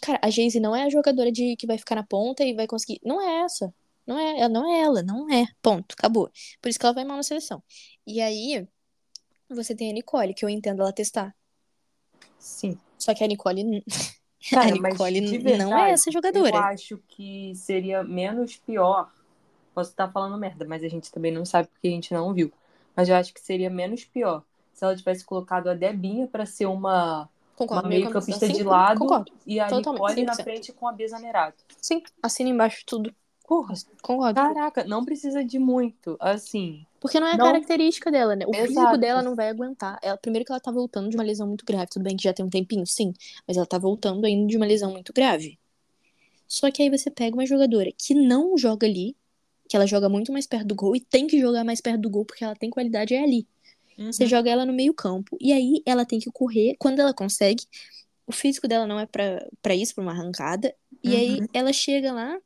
[0.00, 2.66] cara, a Jayce não é a jogadora de que vai ficar na ponta e vai
[2.66, 3.00] conseguir.
[3.04, 3.72] Não é essa.
[4.06, 5.46] Não é, ela não é ela, não é.
[5.62, 6.30] Ponto, acabou.
[6.60, 7.62] Por isso que ela vai mal na seleção.
[8.06, 8.66] E aí,
[9.48, 11.34] você tem a Nicole, que eu entendo ela testar.
[12.38, 12.78] Sim.
[12.98, 13.84] Só que a Nicole.
[14.50, 16.54] Cara, a Nicole verdade, não é essa jogadora.
[16.54, 19.10] Eu acho que seria menos pior.
[19.74, 22.52] Posso estar falando merda, mas a gente também não sabe porque a gente não viu.
[22.94, 24.42] Mas eu acho que seria menos pior
[24.74, 28.98] se ela tivesse colocado a Debinha para ser uma, concordo, uma meio campista de lado
[28.98, 29.32] concordo.
[29.46, 30.26] e a Totalmente, Nicole 100%.
[30.26, 31.64] na frente com a Beza Nerato.
[31.80, 33.14] Sim, assina embaixo tudo.
[33.46, 34.34] Porra, Concordo.
[34.40, 36.16] caraca, não precisa de muito.
[36.18, 38.46] Assim, Porque não é a Não- característica dela, né?
[38.46, 38.98] O físico Exato.
[38.98, 39.98] dela não vai aguentar.
[40.02, 41.86] Ela, primeiro que ela tá voltando de uma lesão muito grave.
[41.90, 43.12] Tudo bem que já tem um tempinho, sim.
[43.46, 45.58] Mas ela tá voltando ainda de uma lesão muito grave.
[46.48, 49.14] Só que aí você pega uma jogadora que não joga ali,
[49.68, 52.10] que ela joga muito mais perto do gol e tem que jogar mais perto do
[52.10, 53.46] gol porque ela tem qualidade é ali.
[54.10, 55.36] Você uhum, joga ela no meio campo.
[55.40, 56.76] E aí ela tem que correr.
[56.78, 57.64] Quando ela consegue,
[58.26, 60.74] o físico dela não é pra, pra isso, pra uma arrancada.
[61.02, 61.46] E aí Uhum.
[61.52, 62.38] ela chega lá.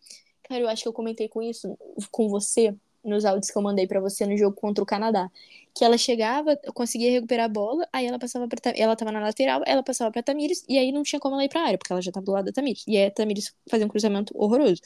[0.49, 1.77] Cara, eu acho que eu comentei com isso
[2.11, 5.31] com você nos áudios que eu mandei pra você no jogo contra o Canadá.
[5.75, 8.59] Que ela chegava, conseguia recuperar a bola, aí ela passava pra.
[8.61, 11.45] Ta- Ela tava na lateral, ela passava pra Tamires, e aí não tinha como ela
[11.45, 12.85] ir pra área, porque ela já tava do lado da Tamires.
[12.89, 14.81] E aí a Tamires fazia um cruzamento horroroso.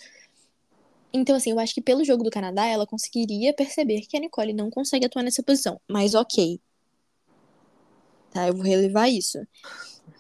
[1.12, 4.52] Então, assim, eu acho que pelo jogo do Canadá, ela conseguiria perceber que a Nicole
[4.52, 5.80] não consegue atuar nessa posição.
[5.88, 6.58] Mas ok.
[8.32, 9.38] Tá, eu vou relevar isso.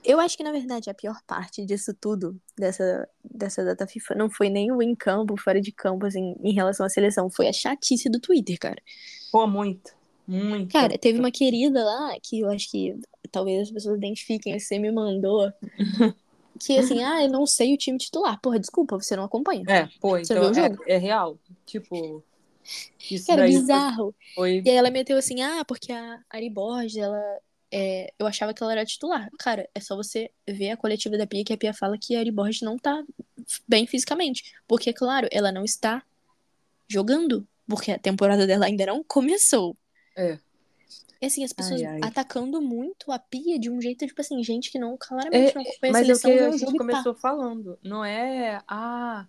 [0.04, 4.30] Eu acho que, na verdade, a pior parte disso tudo, dessa, dessa data FIFA, não
[4.30, 7.30] foi nem o em campo, fora de campo, assim, em relação à seleção.
[7.30, 8.82] Foi a chatice do Twitter, cara.
[9.30, 9.92] Pô, muito.
[10.26, 10.72] Muito.
[10.72, 12.96] Cara, teve uma querida lá, que eu acho que
[13.30, 15.52] talvez as pessoas identifiquem, você me mandou.
[16.60, 18.38] Que assim, ah, eu não sei o time titular.
[18.40, 19.64] Porra, desculpa, você não acompanha.
[19.66, 20.52] É, pô, Você então
[20.86, 21.36] é, é real.
[21.66, 22.22] Tipo,
[23.10, 24.14] isso Cara, bizarro.
[24.34, 27.20] foi E aí ela meteu assim, ah, porque a Ari Borges, ela.
[27.72, 29.30] É, eu achava que ela era titular.
[29.38, 32.20] Cara, é só você ver a coletiva da Pia que a Pia fala que a
[32.20, 33.02] Ari Borges não tá
[33.66, 34.54] bem fisicamente.
[34.68, 36.02] Porque, claro, ela não está
[36.86, 37.48] jogando.
[37.66, 39.74] Porque a temporada dela ainda não começou.
[40.14, 40.38] É.
[41.20, 42.00] E assim, as pessoas Ai, ai.
[42.02, 45.62] atacando muito a Pia de um jeito, tipo assim, gente que não claramente É, não
[45.62, 47.78] acompanha a Mas é o seleção que a gente começou falando.
[47.82, 49.26] Não é a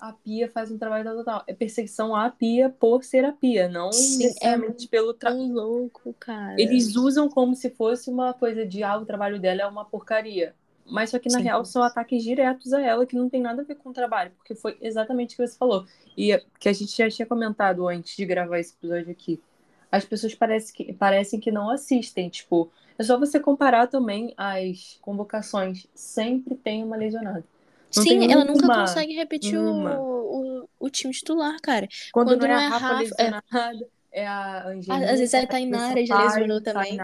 [0.00, 1.44] a Pia faz um trabalho tal, tal, tal.
[1.46, 5.52] É perseguição à Pia por ser a Pia, não Sim, necessariamente pelo trabalho.
[5.52, 6.56] Louco, cara.
[6.58, 10.54] Eles usam como se fosse uma coisa de ah, o trabalho dela é uma porcaria.
[10.86, 11.44] Mas só que na Sim.
[11.44, 14.32] real são ataques diretos a ela que não tem nada a ver com o trabalho,
[14.36, 15.86] porque foi exatamente o que você falou.
[16.16, 19.40] E é- que a gente já tinha comentado antes de gravar esse episódio aqui.
[19.92, 22.28] As pessoas parecem que, parecem que não assistem.
[22.28, 25.86] Tipo, é só você comparar também as convocações.
[25.94, 27.44] Sempre tem uma lesionada.
[27.96, 29.98] Não Sim, ela nunca uma- consegue repetir o, uma.
[30.00, 31.88] o, o time titular, cara.
[32.12, 33.14] Quando, Quando não é não a é a Rafa, Rafa,
[34.12, 35.04] é- é a Angelina.
[35.12, 36.98] Às vezes é a que Tainara, foi já lesionou também.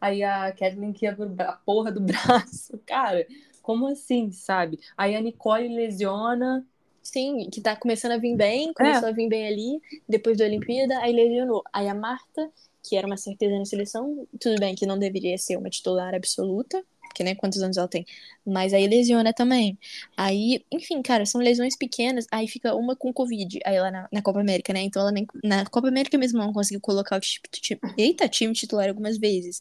[0.00, 1.14] Aí a Kathleen que a
[1.64, 2.78] porra do braço.
[2.86, 3.26] Cara,
[3.62, 4.78] como assim, sabe?
[4.96, 6.64] Aí a Nicole lesiona.
[7.02, 8.72] Sim, que tá começando a vir bem, É.
[8.74, 11.62] começou a vir bem ali, depois da Olimpíada, aí lesionou.
[11.72, 12.50] Aí a Marta,
[12.86, 16.84] que era uma certeza na seleção, tudo bem que não deveria ser uma titular absoluta,
[17.10, 18.06] porque nem quantos anos ela tem,
[18.46, 19.76] mas aí lesiona também.
[20.16, 24.22] Aí, enfim, cara, são lesões pequenas, aí fica uma com Covid, aí lá na, na
[24.22, 24.80] Copa América, né?
[24.80, 28.54] Então ela nem, na Copa América mesmo não conseguiu colocar o time, time, eita, time
[28.54, 29.60] titular algumas vezes.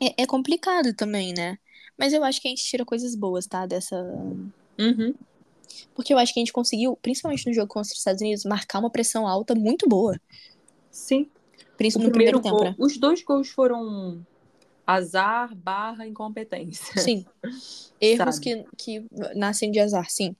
[0.00, 1.58] É, é complicado também, né?
[1.96, 3.66] Mas eu acho que a gente tira coisas boas, tá?
[3.66, 4.02] Dessa,
[4.78, 5.14] Uhum.
[5.94, 8.78] porque eu acho que a gente conseguiu, principalmente no jogo contra os Estados Unidos, marcar
[8.78, 10.18] uma pressão alta muito boa.
[10.90, 11.28] Sim.
[11.76, 12.84] Principalmente no primeiro primeiro tempo, né?
[12.84, 14.24] os dois gols foram
[14.86, 17.00] azar barra incompetência.
[17.00, 17.24] Sim.
[18.00, 18.40] Erros Sabe?
[18.40, 20.36] que, que nascem de azar, sim.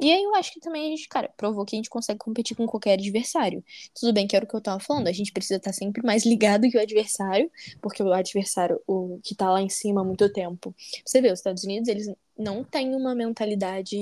[0.00, 2.56] E aí eu acho que também a gente, cara, provou que a gente consegue competir
[2.56, 3.62] com qualquer adversário.
[3.94, 6.24] Tudo bem que era o que eu tava falando, a gente precisa estar sempre mais
[6.24, 7.50] ligado que o adversário,
[7.82, 10.74] porque o adversário, o que tá lá em cima há muito tempo.
[11.04, 13.98] Você vê, os Estados Unidos, eles não têm uma mentalidade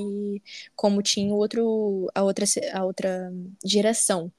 [0.76, 3.32] como tinha o outro, a, outra, a outra
[3.64, 4.30] geração,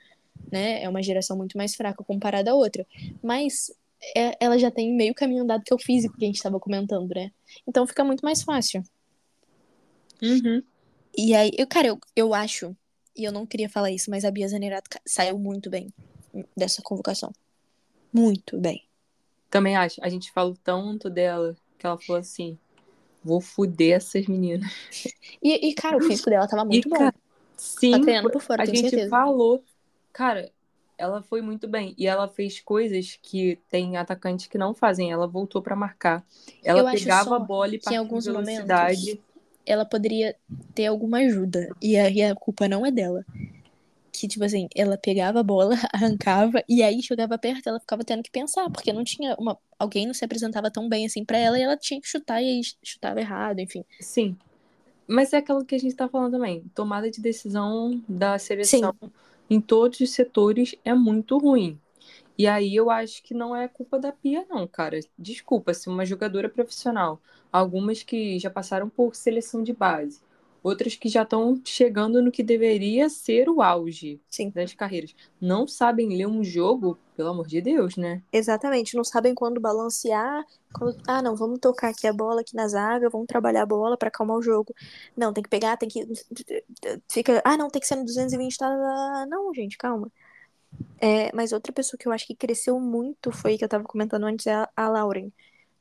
[0.49, 0.81] né?
[0.81, 2.87] É uma geração muito mais fraca comparada à outra.
[3.21, 3.69] Mas
[4.15, 6.59] é- ela já tem meio caminho andado que é o físico que a gente tava
[6.59, 7.31] comentando, né?
[7.67, 8.83] Então fica muito mais fácil.
[10.21, 10.63] Uhum.
[11.17, 12.75] E aí, eu, cara, eu, eu acho,
[13.15, 15.93] e eu não queria falar isso, mas a Bia Zanerato saiu muito bem
[16.55, 17.31] dessa convocação.
[18.13, 18.87] Muito bem.
[19.49, 20.03] Também acho.
[20.03, 22.57] A gente falou tanto dela que ela falou assim:
[23.23, 24.71] vou fuder essas meninas.
[25.41, 26.97] E, e, cara, o físico dela tava muito e, bom.
[26.97, 27.15] cara,
[27.57, 29.09] sim, Tá treinando por fora, a gente certeza.
[29.09, 29.63] falou.
[30.13, 30.51] Cara,
[30.99, 31.95] ela foi muito bem.
[31.97, 35.11] E ela fez coisas que tem atacantes que não fazem.
[35.11, 36.25] Ela voltou pra marcar.
[36.61, 39.21] Ela Eu pegava a bola e que em partia alguns velocidade.
[39.65, 40.35] Ela poderia
[40.75, 41.73] ter alguma ajuda.
[41.81, 43.25] E aí a culpa não é dela.
[44.11, 48.21] Que, tipo assim, ela pegava a bola, arrancava, e aí chegava perto, ela ficava tendo
[48.21, 49.57] que pensar, porque não tinha uma.
[49.77, 52.49] Alguém não se apresentava tão bem assim pra ela e ela tinha que chutar e
[52.49, 53.85] aí chutava errado, enfim.
[54.01, 54.35] Sim.
[55.07, 56.65] Mas é aquilo que a gente tá falando também.
[56.75, 58.93] Tomada de decisão da seleção
[59.49, 61.79] em todos os setores é muito ruim.
[62.37, 64.99] E aí eu acho que não é culpa da Pia, não, cara.
[65.17, 70.21] Desculpa, se uma jogadora profissional, algumas que já passaram por seleção de base,
[70.63, 74.49] outras que já estão chegando no que deveria ser o auge Sim.
[74.49, 75.15] das carreiras.
[75.39, 78.21] Não sabem ler um jogo, pelo amor de Deus, né?
[78.31, 80.45] Exatamente, não sabem quando balancear.
[80.73, 81.01] Quando...
[81.07, 84.09] Ah, não, vamos tocar aqui a bola aqui na zaga, vamos trabalhar a bola pra
[84.09, 84.73] acalmar o jogo.
[85.15, 86.07] Não, tem que pegar, tem que.
[87.09, 87.41] Fica.
[87.43, 88.57] Ah, não, tem que ser no 220.
[88.57, 88.69] Tá...
[88.69, 89.25] tá, tá.
[89.27, 90.11] Não, gente, calma.
[91.01, 94.25] É, mas outra pessoa que eu acho que cresceu muito foi que eu tava comentando
[94.25, 95.31] antes é a, Lauren.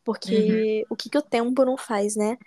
[0.05, 2.38] Porque o que, que o tempo não faz, né?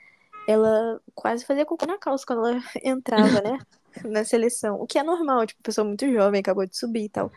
[0.51, 3.59] Ela quase fazia cocô na calça quando ela entrava, né?
[4.05, 4.79] Na seleção.
[4.81, 7.31] O que é normal, tipo, pessoa muito jovem, acabou de subir e tal.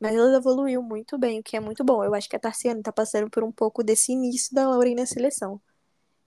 [0.00, 2.04] Mas ela evoluiu muito bem, o que é muito bom.
[2.04, 5.06] Eu acho que a Tarciane tá passando por um pouco desse início da Lauren na
[5.06, 5.60] seleção.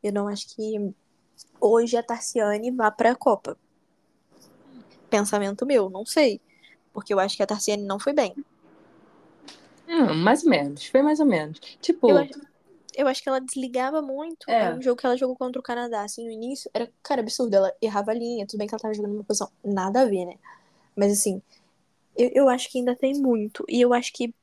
[0.04, 0.94] Eu não acho que
[1.62, 3.58] hoje a Tarciane vá pra Copa.
[5.10, 6.42] Pensamento meu, não sei.
[6.94, 8.36] Porque eu acho que a Tarciane não foi bem.
[9.88, 11.60] Hum, mais ou menos, foi mais ou menos.
[11.82, 12.49] Tipo, Eu acho,
[12.96, 14.50] eu acho que ela desligava muito.
[14.50, 14.66] É.
[14.66, 14.74] É.
[14.74, 17.56] Um jogo que ela jogou contra o Canadá, assim, no início, era, cara, absurdo.
[17.56, 20.26] Ela errava a linha, tudo bem que ela tava jogando numa posição nada a ver,
[20.26, 20.36] né?
[20.96, 21.42] Mas assim,
[22.16, 23.64] eu, eu acho que ainda tem muito.
[23.68, 24.34] E eu acho que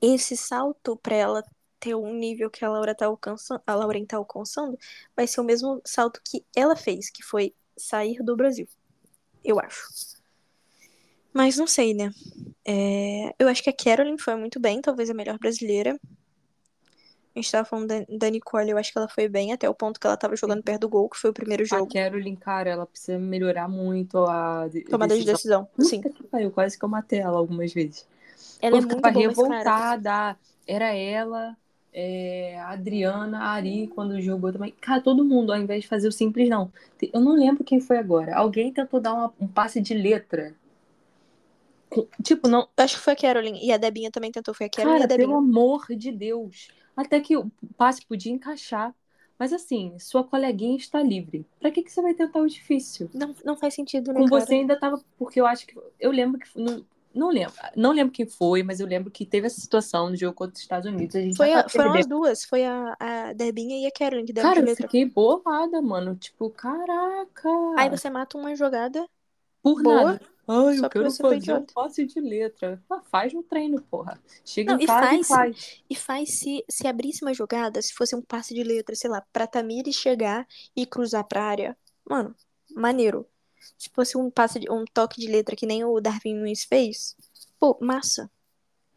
[0.00, 1.44] esse salto pra ela
[1.78, 4.78] ter um nível que a Laura tá alcançando, a Lauren tá alcançando,
[5.14, 8.66] vai ser o mesmo salto que ela fez, que foi sair do Brasil.
[9.44, 9.86] Eu acho.
[11.32, 12.10] Mas não sei, né?
[12.64, 16.00] É, eu acho que a Carolyn foi muito bem, talvez a melhor brasileira.
[17.36, 19.74] A gente tava falando da, da Nicole, eu acho que ela foi bem até o
[19.74, 21.92] ponto que ela tava jogando perto do gol, que foi o primeiro a jogo.
[21.92, 25.68] Carolyn, cara, ela precisa melhorar muito a de- Tomada de decisão.
[25.78, 26.00] Sim.
[26.30, 28.06] Pariu, quase que eu matei ela algumas vezes.
[28.62, 30.38] Ela é eu muito ficava boa, mas, cara, revoltada.
[30.66, 31.54] Era ela,
[31.92, 34.72] é, a Adriana, a Ari, quando jogou também.
[34.80, 36.72] Cara, todo mundo, ao invés de fazer o simples, não.
[37.12, 38.34] Eu não lembro quem foi agora.
[38.34, 40.54] Alguém tentou dar uma- um passe de letra.
[42.22, 42.68] Tipo, não.
[42.76, 43.56] eu acho que foi a Carolyn.
[43.62, 45.38] E a Debinha também tentou, foi a Carolyn e a Cara, pelo Debinha.
[45.38, 46.68] amor de Deus.
[46.96, 48.94] Até que o passe podia encaixar.
[49.38, 51.44] Mas assim, sua coleguinha está livre.
[51.60, 53.10] Pra que, que você vai tentar o difícil?
[53.12, 54.40] Não, não faz sentido, né, Com cara?
[54.40, 54.98] você ainda tava.
[55.18, 55.78] Porque eu acho que.
[56.00, 56.48] Eu lembro que.
[56.58, 57.54] Não, não lembro.
[57.76, 60.60] Não lembro quem foi, mas eu lembro que teve essa situação no jogo contra os
[60.60, 61.16] Estados Unidos.
[61.16, 64.24] A gente Foi a- tá foram as duas, foi a, a Debinha e a Carolyn
[64.24, 66.16] que deram Cara, eu fiquei bolada, mano.
[66.16, 67.48] Tipo, caraca.
[67.76, 69.06] Aí você mata uma jogada
[69.62, 70.20] Por boa, nada.
[70.48, 72.82] Ai, só eu quero fazer um passe de letra.
[72.90, 74.20] Ah, faz no treino, porra.
[74.44, 75.28] Chega Não, em e casa e faz.
[75.28, 75.82] faz.
[75.90, 79.20] E faz se, se abrisse uma jogada, se fosse um passe de letra, sei lá,
[79.32, 81.76] pra Tamires chegar e cruzar pra área.
[82.08, 82.34] Mano,
[82.74, 83.26] maneiro.
[83.76, 87.16] Se fosse um passe de, um toque de letra que nem o Darwin Nunes fez,
[87.58, 88.30] pô, massa.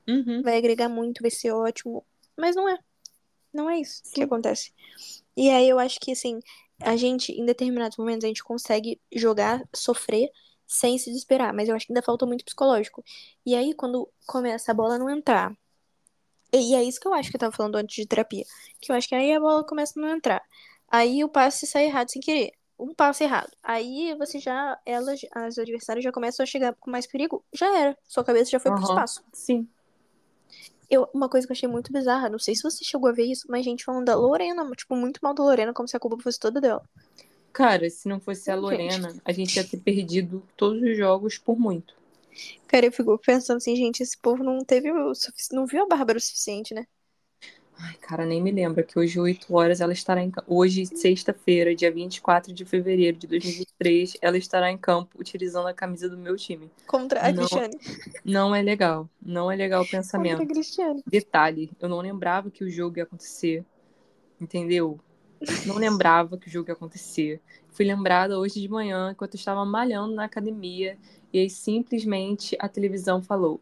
[0.08, 0.42] Uhum.
[0.42, 2.06] Vai agregar muito, vai ser ótimo.
[2.38, 2.78] Mas não é.
[3.54, 4.24] Não é isso que Sim.
[4.24, 4.72] acontece.
[5.36, 6.40] E aí eu acho que, assim,
[6.80, 10.30] a gente, em determinados momentos, a gente consegue jogar, sofrer,
[10.69, 11.53] sem se desesperar.
[11.53, 13.03] Mas eu acho que ainda falta muito psicológico.
[13.43, 15.51] E aí, quando começa a bola não entrar.
[16.53, 18.45] E é isso que eu acho que eu tava falando antes de terapia.
[18.79, 20.41] Que eu acho que aí a bola começa a não entrar.
[20.88, 22.51] Aí o passe sai errado sem querer.
[22.77, 23.51] Um passe errado.
[23.62, 27.43] Aí você já, elas, as adversárias já começam a chegar com mais perigo.
[27.53, 27.97] Já era.
[28.08, 28.89] Sua cabeça já foi pro Aham.
[28.89, 29.23] espaço.
[29.34, 29.67] Sim.
[30.89, 33.25] Eu, uma coisa que eu achei muito bizarra, não sei se você chegou a ver
[33.25, 36.17] isso, mas gente falando da Lorena, tipo, muito mal da Lorena, como se a culpa
[36.17, 36.84] fosse toda dela.
[37.60, 38.62] Cara, se não fosse a Gente.
[38.62, 41.93] Lorena, a gente ia ter perdido todos os jogos por muito.
[42.69, 45.86] Cara, eu fico pensando assim, gente, esse povo não teve o sufici- não viu a
[45.86, 46.86] Bárbara o suficiente, né?
[47.78, 50.54] Ai, cara, nem me lembra que hoje, 8 horas, ela estará em campo.
[50.54, 56.08] Hoje, sexta-feira, dia 24 de fevereiro de 2023, ela estará em campo utilizando a camisa
[56.08, 56.72] do meu time.
[56.88, 57.39] Contra a Não.
[57.39, 57.78] Cristiane.
[58.24, 59.10] Não é legal.
[59.22, 60.41] Não é legal o Contra pensamento.
[60.43, 61.04] a Cristiane.
[61.06, 63.65] Detalhe, eu não lembrava que o jogo ia acontecer.
[64.39, 65.00] Entendeu?
[65.65, 67.41] Não lembrava que o jogo ia acontecer.
[67.69, 70.97] Fui lembrada hoje de manhã, enquanto eu estava malhando na academia,
[71.32, 73.62] e aí simplesmente a televisão falou: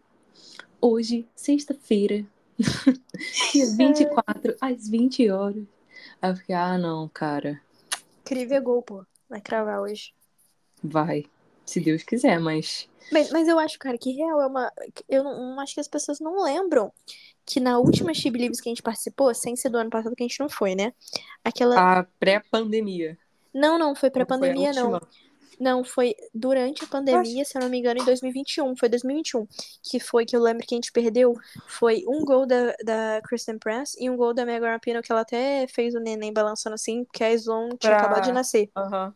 [0.81, 2.25] Hoje, sexta-feira,
[3.53, 5.63] dia 24, às 20 horas.
[6.21, 7.61] Aí eu fiquei, ah, não, cara,
[8.27, 9.05] Incrível gol, pô.
[9.29, 10.13] Vai cravar hoje.
[10.83, 11.25] vai.
[11.67, 12.87] Se Deus quiser, mas.
[13.11, 14.71] Mas, mas eu acho, cara, que real é uma.
[15.07, 16.91] Eu não, não acho que as pessoas não lembram
[17.45, 20.23] que na última She Believes que a gente participou, sem ser do ano passado que
[20.23, 20.93] a gente não foi, né?
[21.43, 21.99] Aquela.
[21.99, 23.17] A pré-pandemia.
[23.53, 24.53] Não, não, foi pra Não foi
[25.59, 25.83] não.
[25.83, 28.75] foi durante a pandemia, se eu não me engano, em 2021.
[28.75, 29.47] Foi 2021.
[29.81, 31.33] Que foi que eu lembro que a gente perdeu.
[31.65, 35.21] Foi um gol da, da Kristen Press e um gol da Megan Rapinoe, que ela
[35.21, 38.69] até fez o neném balançando assim, porque a Sloan tinha Pra- acabado de nascer.
[38.75, 39.13] Aham.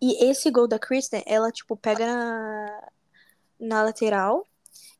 [0.00, 2.88] E esse gol da Kristen, ela, tipo, pega na,
[3.60, 4.46] na lateral.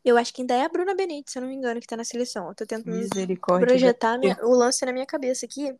[0.05, 1.97] Eu acho que ainda é a Bruna Benite, se eu não me engano, que tá
[1.97, 2.49] na seleção.
[2.49, 2.97] Eu tô tentando
[3.61, 5.75] projetar minha- o lance na minha cabeça aqui.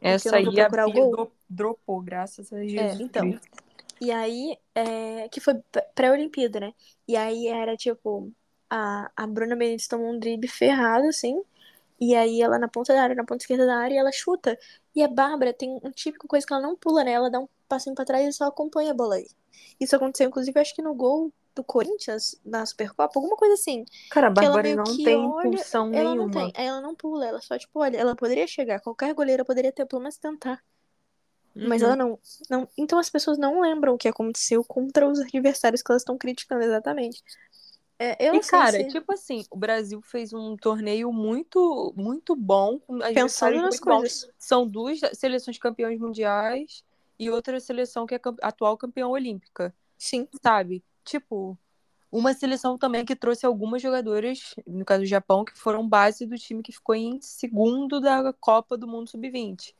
[0.00, 1.10] Essa aí a Bia gol.
[1.10, 3.00] dro- dropou, graças a Jesus.
[3.00, 3.30] então.
[3.30, 3.48] Cristo.
[4.00, 5.54] E aí, é, que foi
[5.94, 6.72] pré-Olimpíada, né?
[7.06, 8.32] E aí era tipo,
[8.70, 11.42] a, a Bruna Benítez tomou um drible ferrado, assim.
[12.00, 14.58] E aí ela na ponta da área, na ponta esquerda da área, ela chuta.
[14.94, 17.12] E a Bárbara tem um típico coisa que ela não pula, né?
[17.12, 19.26] Ela dá um passinho pra trás e só acompanha a bola aí.
[19.80, 23.84] Isso aconteceu, inclusive, acho que no gol do Corinthians na Supercopa, alguma coisa assim.
[24.10, 26.24] Cara, a Bárbara não tem olha, impulsão Ela nenhuma.
[26.24, 29.72] não tem, ela não pula, ela só, tipo, olha, ela poderia chegar, qualquer goleira poderia
[29.72, 30.62] ter, pelo menos tentar.
[31.54, 31.88] Mas Uhum.
[31.88, 32.18] ela não,
[32.48, 32.68] não.
[32.78, 36.62] Então as pessoas não lembram o que aconteceu contra os adversários que elas estão criticando
[36.62, 37.22] exatamente.
[37.98, 42.78] É, eu E, cara, se- tipo assim, o Brasil fez um torneio muito, muito bom,
[43.12, 43.98] pensando nas muito bons.
[44.00, 44.30] coisas.
[44.38, 46.84] São duas seleções campeões mundiais
[47.18, 50.28] e outra seleção que é atual campeã olímpica, Sim.
[50.40, 50.84] sabe?
[51.04, 51.58] Tipo,
[52.12, 56.38] uma seleção também que trouxe algumas jogadoras, no caso do Japão, que foram base do
[56.38, 59.74] time que ficou em segundo da Copa do Mundo Sub-20.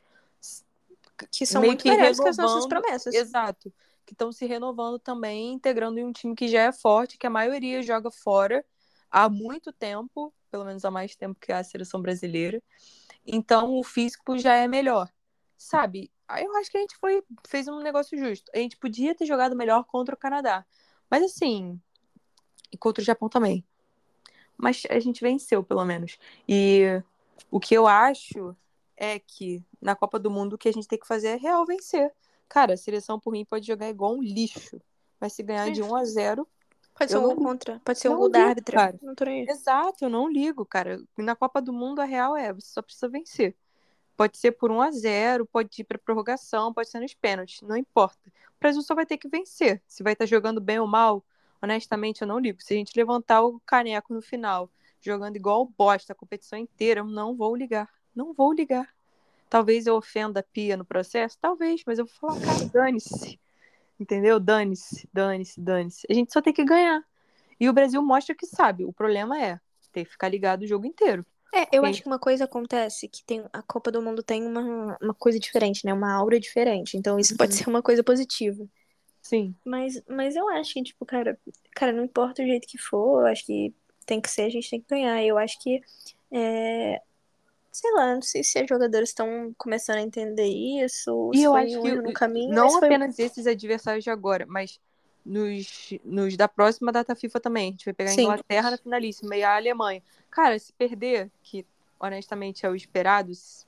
[1.31, 3.13] Que são Meio muito melhores que as nossas promessas.
[3.13, 3.71] Exato.
[4.09, 7.29] Que estão se renovando também, integrando em um time que já é forte, que a
[7.29, 8.65] maioria joga fora
[9.11, 12.59] há muito tempo, pelo menos há mais tempo que a seleção brasileira.
[13.23, 15.07] Então o físico já é melhor.
[15.55, 16.11] Sabe?
[16.27, 18.51] Aí eu acho que a gente foi, fez um negócio justo.
[18.51, 20.65] A gente podia ter jogado melhor contra o Canadá.
[21.07, 21.79] Mas assim.
[22.71, 23.63] E contra o Japão também.
[24.57, 26.17] Mas a gente venceu, pelo menos.
[26.47, 26.99] E
[27.51, 28.57] o que eu acho
[28.97, 31.63] é que na Copa do Mundo o que a gente tem que fazer é real
[31.63, 32.11] vencer.
[32.49, 34.81] Cara, a seleção por mim pode jogar igual um lixo.
[35.19, 36.47] Mas se ganhar de 1 a 0
[36.97, 38.81] Pode ser um gol não- contra, pode ser um gol da árbitra.
[39.49, 41.01] Exato, eu não ligo, cara.
[41.17, 43.55] Na Copa do Mundo a real é, você só precisa vencer.
[44.17, 47.77] Pode ser por 1 a 0 pode ir pra prorrogação, pode ser nos pênaltis, não
[47.77, 48.19] importa.
[48.27, 49.81] O Brasil só vai ter que vencer.
[49.87, 51.23] Se vai estar jogando bem ou mal,
[51.61, 52.61] honestamente eu não ligo.
[52.61, 54.69] Se a gente levantar o caneco no final,
[54.99, 57.87] jogando igual bosta a competição inteira, eu não vou ligar.
[58.13, 58.93] Não vou ligar.
[59.49, 63.39] Talvez eu ofenda a Pia no processo, talvez, mas eu vou falar, cara, dane-se.
[63.99, 64.39] Entendeu?
[64.39, 66.07] Dane-se, dane-se, dane-se.
[66.09, 67.03] A gente só tem que ganhar.
[67.59, 68.85] E o Brasil mostra que sabe.
[68.85, 69.59] O problema é
[69.91, 71.25] ter que ficar ligado o jogo inteiro.
[71.53, 74.97] É, eu acho que uma coisa acontece que tem a Copa do Mundo tem uma,
[75.01, 75.91] uma coisa diferente, né?
[75.91, 76.95] Uma aura diferente.
[76.95, 77.57] Então isso pode Uhum.
[77.57, 78.65] ser uma coisa positiva.
[79.21, 79.55] Sim.
[79.65, 81.37] Mas, mas eu acho que, tipo, cara,
[81.75, 83.73] cara, não importa o jeito que for, eu acho que
[84.05, 85.21] tem que ser, a gente tem que ganhar.
[85.23, 85.81] Eu acho que,
[86.31, 87.01] é,
[87.79, 91.55] sei lá, não sei se as jogadoras estão começando a entender isso, E se eu
[91.55, 92.87] acho que no caminho, não mas foi...
[92.87, 94.79] apenas esses adversários de agora, mas
[95.25, 97.69] nos, nos da próxima data FIFA também.
[97.69, 98.21] A gente vai pegar a.
[98.21, 100.03] Inglaterra na finalíssima e a Alemanha.
[100.29, 101.65] Cara, se perder, que
[101.97, 103.65] honestamente é o esperado, se,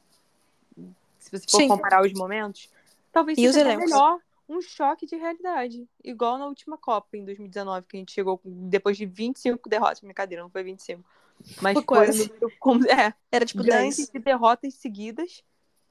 [1.20, 1.68] se você for Sim.
[1.70, 2.70] comparar os momentos,
[3.14, 5.88] talvez E os seja melhor um choque de realidade.
[6.04, 10.02] Igual na última Copa, em 2019, que a gente chegou depois de 25 derrotas.
[10.02, 11.02] Brincadeira, não foi 25.
[11.62, 11.84] Mas Foi
[12.60, 14.10] como- é, Era tipo grande 10.
[14.12, 15.44] de derrotas seguidas.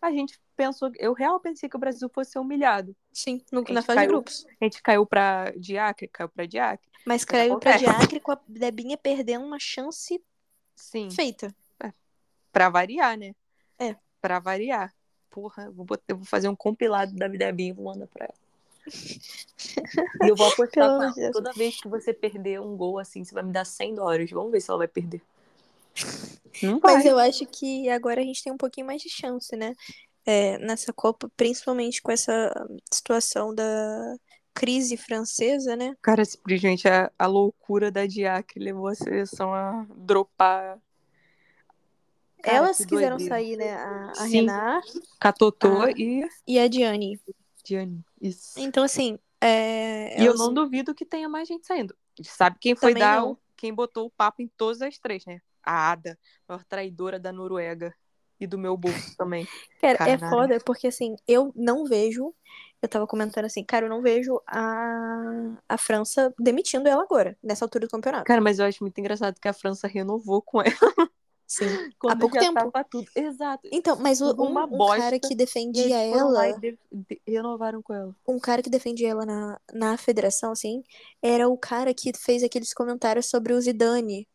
[0.02, 2.96] A gente pensou, eu real pensei que o Brasil fosse ser humilhado.
[3.12, 4.08] Sim, no, na fase de caiu.
[4.08, 4.46] grupos.
[4.60, 6.88] A gente caiu pra Diacre, caiu pra Diacre.
[7.04, 7.76] Mas caiu pra.
[7.76, 10.22] Diacre com a Debinha perdendo uma chance
[10.74, 11.54] Sim, feita.
[12.52, 13.34] pra variar, né?
[13.78, 13.94] É.
[14.20, 14.92] Pra variar.
[15.28, 18.24] Porra, eu vou, botar- eu vou fazer um compilado da Debinha e vou mandar pra
[18.24, 18.34] ela.
[20.24, 21.10] e eu vou apostar com ela.
[21.12, 21.30] de.
[21.30, 24.30] Toda vez que você perder um gol assim, você vai me dar 100 dólares.
[24.30, 25.20] Vamos ver se ela vai perder.
[26.82, 29.72] Mas eu acho que agora a gente tem um pouquinho mais de chance, né?
[30.26, 32.52] É, nessa Copa, principalmente com essa
[32.92, 34.16] situação da
[34.52, 35.96] crise francesa, né?
[36.02, 40.78] Cara, simplesmente a, a loucura da Diacre levou a seleção a dropar.
[42.42, 43.34] Cara, Elas que quiseram doideira.
[43.34, 43.74] sair, né?
[43.74, 44.30] A, a Sim.
[44.40, 44.86] Renard
[45.18, 45.90] Catotô Ah.
[45.92, 47.18] e e a Diane.
[47.64, 48.04] Diane.
[48.20, 48.58] Isso.
[48.58, 51.94] Então, assim, é, E eu não duvido que tenha mais gente saindo.
[52.18, 53.38] A gente sabe quem foi Também dar, não.
[53.56, 55.40] quem botou o papo em todas as três, né?
[55.62, 57.94] A Ada, maior traidora da Noruega
[58.38, 59.46] e do meu bolso também.
[59.80, 60.30] Cara, é Caralho.
[60.30, 62.34] foda, porque assim, eu não vejo.
[62.82, 67.64] Eu tava comentando assim, cara, eu não vejo a, a França demitindo ela agora, nessa
[67.64, 68.24] altura do campeonato.
[68.24, 71.10] Cara, mas eu acho muito engraçado que a França renovou com ela
[71.46, 71.66] Sim.
[71.98, 72.72] quando pouco já tempo.
[72.90, 73.06] tudo.
[73.14, 73.68] Exato.
[73.70, 78.16] Então, mas o, um, uma um cara que defendia ela, de- de- renovaram com ela.
[78.26, 80.82] um cara que defendia ela na, na federação, assim,
[81.20, 84.26] era o cara que fez aqueles comentários sobre o Zidane.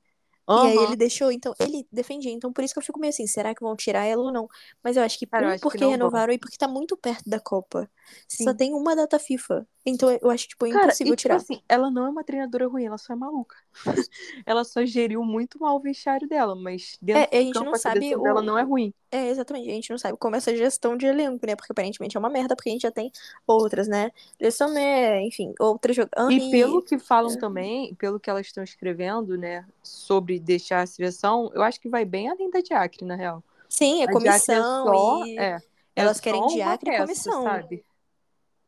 [0.54, 2.32] E aí ele deixou, então, ele defendia.
[2.32, 4.48] Então, por isso que eu fico meio assim, será que vão tirar ela ou não?
[4.84, 6.00] Mas eu acho que, Cara, um, acho que porque vão.
[6.02, 7.90] renovaram e porque tá muito perto da Copa.
[8.36, 8.56] Só Sim.
[8.56, 9.68] tem uma data FIFA.
[9.86, 11.36] Então, eu acho, tipo, Cara, impossível e, tipo tirar.
[11.36, 13.56] assim, ela não é uma treinadora ruim, ela só é maluca.
[14.46, 17.76] ela só geriu muito mal o vestiário dela, mas dentro É, a gente campo não
[17.76, 18.94] a sabe o- dela não é ruim.
[19.12, 19.70] É, exatamente.
[19.70, 21.56] A gente não sabe como essa gestão de elenco, né?
[21.56, 23.12] Porque aparentemente é uma merda, porque a gente já tem
[23.48, 24.12] outras, né?
[24.40, 26.34] Lessomé, enfim, outras jogadoras.
[26.34, 31.52] E pelo que falam também, pelo que elas estão escrevendo, né, sobre deixar a seleção,
[31.54, 33.44] eu acho que vai bem além da Diacre, na real.
[33.70, 35.38] Sim, é A Diacre comissão só- e...
[35.38, 35.62] é,
[35.96, 37.44] elas é querem só uma Diacre e comissão.
[37.44, 37.86] sabe?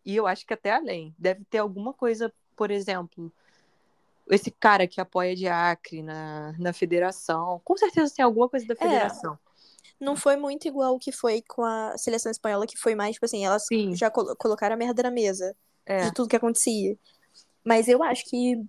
[0.08, 1.14] E eu acho que até além.
[1.20, 3.30] Deve ter alguma coisa, por exemplo,
[4.30, 7.62] esse cara que apoia a Diacre na, na federação.
[7.64, 9.38] Com certeza tem alguma coisa da federação.
[10.00, 13.26] não foi muito igual o que foi com a seleção espanhola, que foi mais, tipo
[13.26, 13.96] assim, elas Sim.
[13.96, 15.56] já colo- colocaram a merda na mesa
[15.86, 16.06] É.
[16.06, 16.98] de tudo que acontecia.
[17.64, 18.64] Mas eu acho que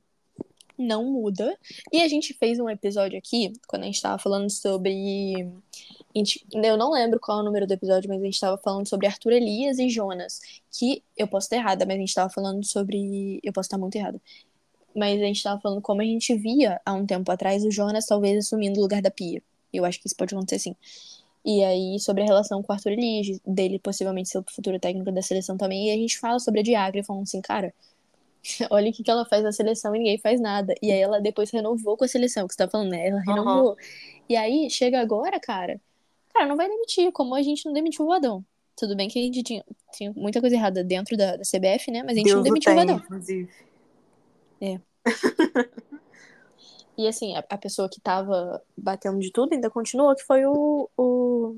[0.77, 1.57] não muda.
[1.93, 5.53] E a gente fez um episódio aqui, quando a gente tava falando sobre.
[6.19, 8.87] Gente- Eu não lembro qual é o número do episódio, mas a gente tava falando
[8.89, 10.41] sobre Arthur Elias e Jonas.
[10.71, 13.41] Que eu posso estar errada, mas a gente tava falando sobre.
[13.43, 14.21] Eu posso estar muito errada.
[14.95, 18.07] Mas a gente tava falando como a gente via há um tempo atrás o Jonas
[18.07, 19.43] talvez assumindo o lugar da Pia.
[19.73, 20.77] Eu acho que isso pode acontecer sim.
[21.45, 25.11] E aí, sobre a relação com o Arthur Elias, dele possivelmente ser o futuro técnico
[25.13, 25.89] da seleção também.
[25.89, 27.73] E a gente fala sobre a Diagra, falando assim, cara,
[28.71, 30.75] olha o que, que ela faz na seleção e ninguém faz nada.
[30.83, 33.09] E aí ela depois renovou com a seleção, que você tá falando, né?
[33.09, 33.77] Ela renovou.
[34.29, 35.81] E aí, chega agora, cara,
[36.39, 38.45] cara, não vai demitir, como a gente não demitiu o Vadão.
[38.77, 42.03] Tudo bem que a gente tinha, tinha muita coisa errada dentro da, da CBF, né?
[42.03, 43.03] Mas a gente não Deus o demitiu o tem, Vadão.
[43.05, 43.49] inclusive.
[46.99, 50.91] E assim, a, a pessoa que tava batendo de tudo ainda continuou, que foi o,
[50.97, 51.57] o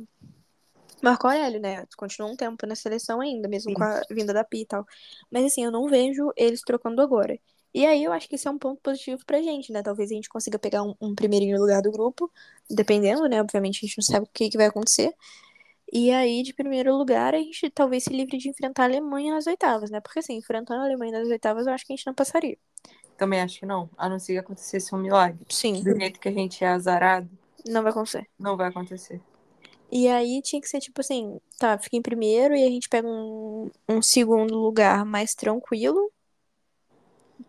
[1.02, 1.86] Marco Aurélio, né?
[1.96, 3.74] Continuou um tempo na seleção ainda, mesmo Sim.
[3.74, 4.86] com a vinda da Pi e tal.
[5.30, 7.38] Mas assim, eu não vejo eles trocando agora.
[7.72, 9.82] E aí eu acho que isso é um ponto positivo pra gente, né?
[9.82, 12.30] Talvez a gente consiga pegar um, um primeirinho lugar do grupo,
[12.68, 13.40] dependendo, né?
[13.40, 15.14] Obviamente a gente não sabe o que, que vai acontecer.
[15.92, 19.46] E aí, de primeiro lugar, a gente talvez se livre de enfrentar a Alemanha nas
[19.46, 20.00] oitavas, né?
[20.00, 22.56] Porque assim, enfrentando a Alemanha nas oitavas, eu acho que a gente não passaria.
[23.16, 23.90] Também acho que não.
[23.96, 25.46] A não ser que acontecesse um milagre.
[25.48, 27.30] Sim, Do jeito que a gente é azarado,
[27.66, 28.28] não vai acontecer.
[28.38, 29.20] não vai acontecer.
[29.90, 33.08] E aí tinha que ser tipo assim, tá, fica em primeiro e a gente pega
[33.08, 36.12] um, um segundo lugar mais tranquilo.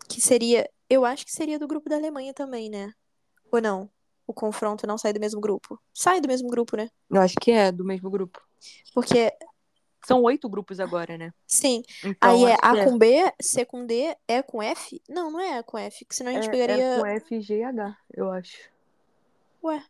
[0.08, 2.92] Que seria, eu acho que seria do grupo da Alemanha também, né?
[3.50, 3.90] Ou não?
[4.26, 5.78] O confronto não sai do mesmo grupo.
[5.92, 6.88] Sai do mesmo grupo, né?
[7.10, 8.40] Eu acho que é do mesmo grupo.
[8.94, 9.32] Porque,
[10.06, 11.32] São oito grupos agora, né?
[11.46, 15.02] sim, Então, aí é A que com B, C com D, E com F?
[15.08, 16.84] Não, não é A com F, que senão a gente é, pegaria.
[16.84, 18.70] é com F, G e H, eu acho.
[19.62, 19.84] Ué.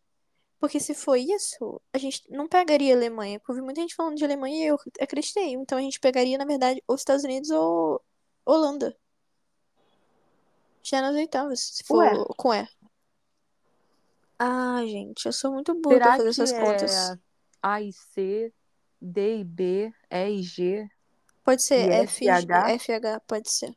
[0.58, 3.40] Porque se for isso, a gente não pegaria a Alemanha.
[3.40, 5.54] Porque eu vi muita gente falando de Alemanha e eu acreditei.
[5.54, 8.00] Então a gente pegaria, na verdade, os Estados Unidos ou
[8.46, 8.96] Holanda.
[10.82, 12.12] Já nas oitavas, se for Ué.
[12.36, 12.68] com E.
[14.38, 17.16] Ah, gente, eu sou muito boa pra Será fazer que essas é contas.
[17.62, 18.52] A e C,
[19.00, 20.88] D e B, E e G?
[21.44, 22.68] Pode ser e F, FH?
[22.68, 23.74] FH, pode ser.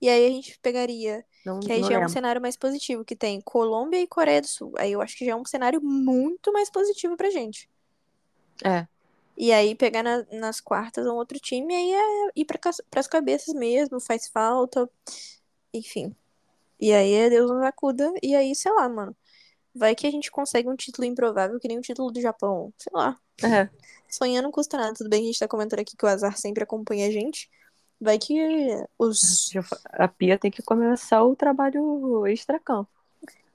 [0.00, 3.16] E aí a gente pegaria, Não, que aí já é um cenário mais positivo, que
[3.16, 4.74] tem Colômbia e Coreia do Sul.
[4.78, 7.68] Aí eu acho que já é um cenário muito mais positivo pra gente.
[8.64, 8.86] É.
[9.36, 12.58] E aí pegar na- nas quartas um outro time, aí é ir para
[13.00, 14.88] as cabeças mesmo, faz falta,
[15.76, 16.14] enfim.
[16.80, 19.16] E aí é Deus nos acuda, e aí, sei lá, mano.
[19.74, 22.92] Vai que a gente consegue um título improvável, que nem o título do Japão, sei
[22.94, 23.18] lá.
[23.42, 23.68] É.
[24.08, 24.94] Sonhar não custa nada.
[24.94, 27.50] Tudo bem que a gente tá comentando aqui que o azar sempre acompanha a gente.
[28.00, 28.34] Vai que
[28.98, 29.50] os.
[29.62, 32.90] Fa- A Pia tem que começar o trabalho extra-campo.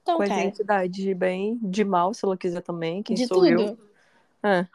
[0.02, 3.02] Então, com as cara, entidades bem de mal, se ela quiser também.
[3.02, 3.48] Quem de sou tudo.
[3.48, 3.78] eu?
[4.48, 4.66] É.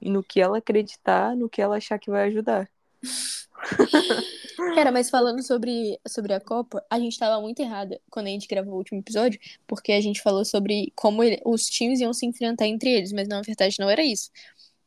[0.00, 2.68] E no que ela acreditar, no que ela achar que vai ajudar.
[4.74, 8.46] Cara, mas falando sobre, sobre a Copa, a gente tava muito errada quando a gente
[8.46, 12.26] gravou o último episódio, porque a gente falou sobre como ele- os times iam se
[12.26, 14.30] enfrentar entre eles, mas na verdade não era isso.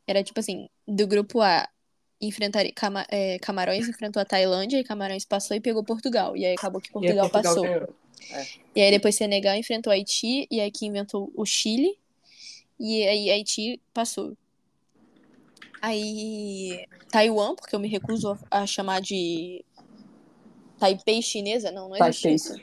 [0.07, 1.67] Era tipo assim, do grupo A,
[2.21, 6.35] enfrentar, Cama- é, Camarões enfrentou a Tailândia, e Camarões passou e pegou Portugal.
[6.37, 7.63] E aí acabou que Portugal, passou.
[8.75, 11.97] E aí depois Senegal enfrentou Haiti, e aí que inventou o Chile,
[12.79, 14.37] e aí Haiti passou.
[15.87, 19.63] Aí Taiwan, porque eu me recuso a chamar de
[20.79, 22.35] Taipei chinesa, não, não existe Taipei.
[22.35, 22.53] isso.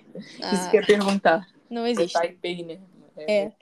[0.50, 1.46] Isso Ah, que eu ia perguntar.
[1.70, 2.12] não existe.
[2.12, 2.80] Taipei, né?
[3.16, 3.52] É.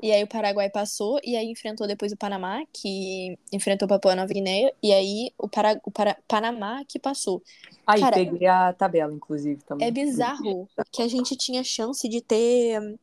[0.00, 4.32] E aí o Paraguai passou, e aí enfrentou depois o Panamá, que enfrentou Papua Nova
[4.32, 5.80] Guiné, e aí o, Para...
[5.84, 6.16] o Para...
[6.28, 7.42] Panamá que passou.
[7.84, 9.88] Aí, Cara, peguei a tabela, inclusive, também.
[9.88, 12.96] É bizarro que a gente tinha chance de ter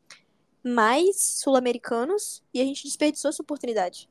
[0.63, 4.07] mais sul-americanos e a gente desperdiçou essa oportunidade.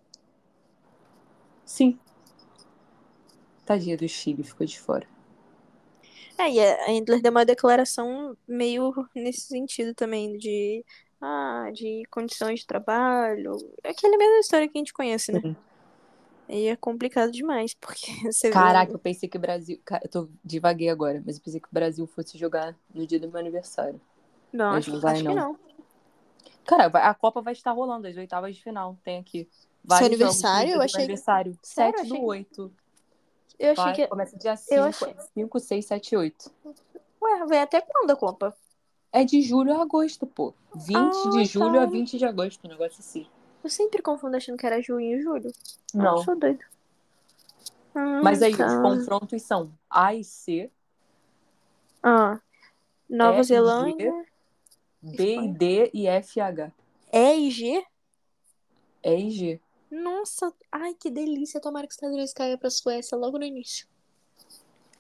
[1.65, 1.99] Sim.
[3.65, 5.07] Tadinha do Chile, ficou de fora.
[6.39, 10.85] É, e a Endler deu uma declaração meio nesse sentido também, de,
[11.21, 13.57] ah, de condições de trabalho.
[13.83, 15.57] É aquela mesma história que a gente conhece, né?
[16.49, 18.95] E é complicado demais, porque você Caraca, vê...
[18.95, 19.81] eu pensei que o Brasil.
[20.03, 23.29] Eu tô divaguei agora, mas eu pensei que o Brasil fosse jogar no dia do
[23.29, 24.01] meu aniversário.
[24.53, 25.35] Não, Mas acho, não vai, acho que não.
[25.35, 25.59] não.
[26.67, 28.99] Cara, a Copa vai estar rolando, as oitavas de final.
[29.05, 29.49] Tem aqui.
[29.85, 30.41] Vários aniversário?
[30.41, 31.59] jogos no dia Eu achei- aniversário.
[31.63, 31.93] Sério?
[31.99, 32.73] 7 Achei do que- 8.
[33.59, 34.07] Eu achei Vai, que.
[34.09, 36.51] Começa dia eu 5, achei- 5, 6, 7, 8.
[37.23, 38.57] Ué, vai até quando a Copa?
[39.13, 40.53] É de julho a agosto, pô.
[40.75, 41.87] 20 Ah, de julho a tá.
[41.87, 43.27] 20 de agosto, um negócio assim.
[43.63, 45.53] Eu sempre confundo achando que era junho e julho.
[45.95, 46.17] Não.
[46.17, 46.65] eu sou doido.
[47.95, 48.67] Ah, Mas aí, tá.
[48.67, 50.69] os confrontos são A e C,
[52.03, 52.41] Ah.
[53.09, 53.55] Nova G.
[53.55, 54.13] Zelândia.
[55.01, 56.73] B e D e F e H.
[57.13, 57.87] E e G?
[59.05, 59.61] E e G.
[59.95, 61.61] Nossa, ai que delícia.
[61.61, 63.87] Tomara que os Estados Unidos caia pra Suécia logo no início.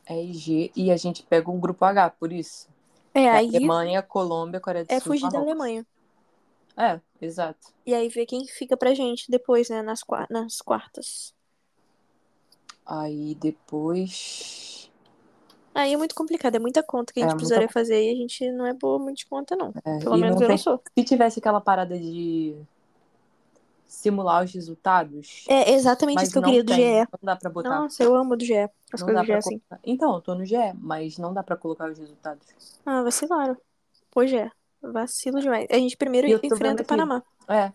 [0.07, 2.69] É IG e a gente pega um grupo H, por isso.
[3.15, 5.13] É, aí Alemanha, Colômbia, Coreia do é Sul.
[5.13, 5.49] fugir da Marrocos.
[5.51, 5.87] Alemanha.
[6.77, 7.69] É, exato.
[7.87, 11.33] E aí ver quem fica pra gente depois, né, nas, nas quartas.
[12.85, 14.91] Aí depois.
[15.75, 18.13] Aí é muito complicado, é muita conta que a É, gente muita precisaria fazer e
[18.13, 19.73] a gente não é boa muito de conta, não.
[19.85, 20.81] É, Pelo menos não eu não tem- sou.
[20.97, 22.55] Se tivesse aquela parada de
[23.95, 25.45] simular os resultados.
[25.49, 27.09] É exatamente isso que eu não queria do tem, GE.
[27.13, 27.81] Não dá pra botar.
[27.81, 28.55] Nossa, eu amo do GE.
[28.93, 29.59] As não coisas do GE assim.
[29.59, 29.81] colocar.
[29.85, 32.47] Então, eu tô no GE, mas não dá pra colocar os resultados.
[32.85, 33.57] Ah, vacilaram.
[34.11, 34.51] Pois é.
[34.83, 35.67] Vacilo demais.
[35.71, 36.85] A gente primeiro enfrenta vendo o.
[36.85, 37.23] Panamá.
[37.49, 37.73] É.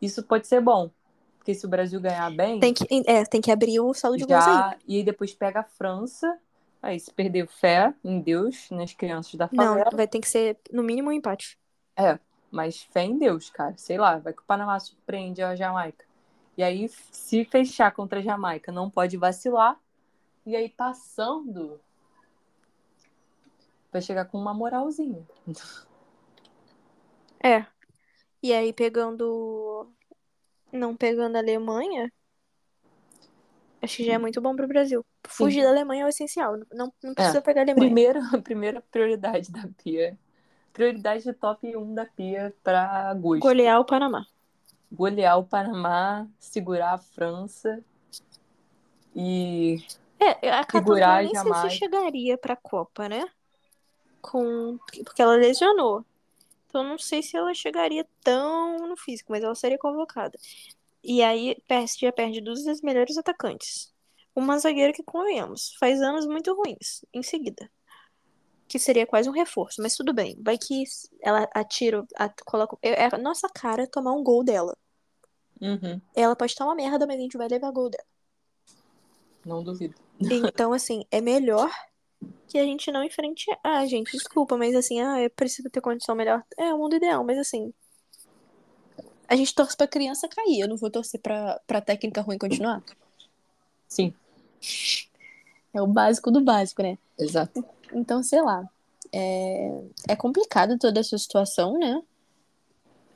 [0.00, 0.90] Isso pode ser bom.
[1.38, 4.24] Porque se o Brasil ganhar bem, Tem que, é, tem que abrir o saldo de
[4.24, 4.78] gols aí.
[4.86, 6.38] E aí depois pega a França.
[6.82, 9.90] Aí se perder fé em Deus, nas crianças da Não, favela.
[9.92, 11.58] vai ter que ser no mínimo um empate.
[11.96, 12.18] É,
[12.50, 13.74] mas fé em Deus, cara.
[13.76, 16.04] Sei lá, vai que o Panamá surpreende a Jamaica.
[16.56, 19.78] E aí, se fechar contra a Jamaica, não pode vacilar.
[20.44, 21.80] E aí, passando,
[23.92, 25.26] vai chegar com uma moralzinha.
[27.42, 27.64] É.
[28.42, 29.90] E aí pegando.
[30.70, 32.12] Não pegando a Alemanha.
[33.82, 35.04] Acho que já é muito bom pro Brasil.
[35.26, 36.58] Fugir da Alemanha é o essencial.
[36.70, 37.86] Não, não precisa pegar a Alemanha.
[37.86, 40.18] Primeiro, a primeira prioridade da Pia.
[40.72, 43.42] Prioridade top 1 da Pia para agosto.
[43.42, 44.26] Golear o Panamá.
[44.90, 47.82] Golear o Panamá, segurar a França
[49.14, 49.82] e
[50.18, 51.70] É, a Catarina nem sei Jamaica.
[51.70, 53.24] se chegaria pra Copa, né?
[54.20, 54.78] Com...
[55.04, 56.04] Porque ela lesionou.
[56.66, 60.38] Então não sei se ela chegaria tão no físico, mas ela seria convocada.
[61.02, 63.92] E aí PSG já perde duas das melhores atacantes.
[64.34, 67.68] Uma zagueira que, convenhamos, faz anos muito ruins em seguida.
[68.70, 70.38] Que seria quase um reforço, mas tudo bem.
[70.40, 70.84] Vai que
[71.20, 72.76] ela atira, at- coloca.
[72.80, 74.76] É a nossa cara tomar um gol dela.
[75.60, 78.04] Uhum, Ela pode estar uma merda, mas a gente vai levar gol dela.
[79.44, 79.94] não duvido.
[80.20, 81.68] Então, assim, é melhor
[82.46, 83.46] que a gente não enfrente.
[83.64, 86.44] Ah, gente, desculpa, mas assim, ah, eu preciso ter condição melhor.
[86.56, 87.74] É o mundo ideal, mas assim.
[89.26, 90.60] A gente torce pra criança cair.
[90.60, 92.82] Eu não vou torcer pra, pra técnica ruim continuar.
[93.88, 94.14] Sim,
[95.74, 96.96] É o básico do básico, né?
[97.18, 97.64] exato.
[97.92, 98.68] Então, sei lá.
[99.12, 102.00] É, é complicado toda essa situação, né?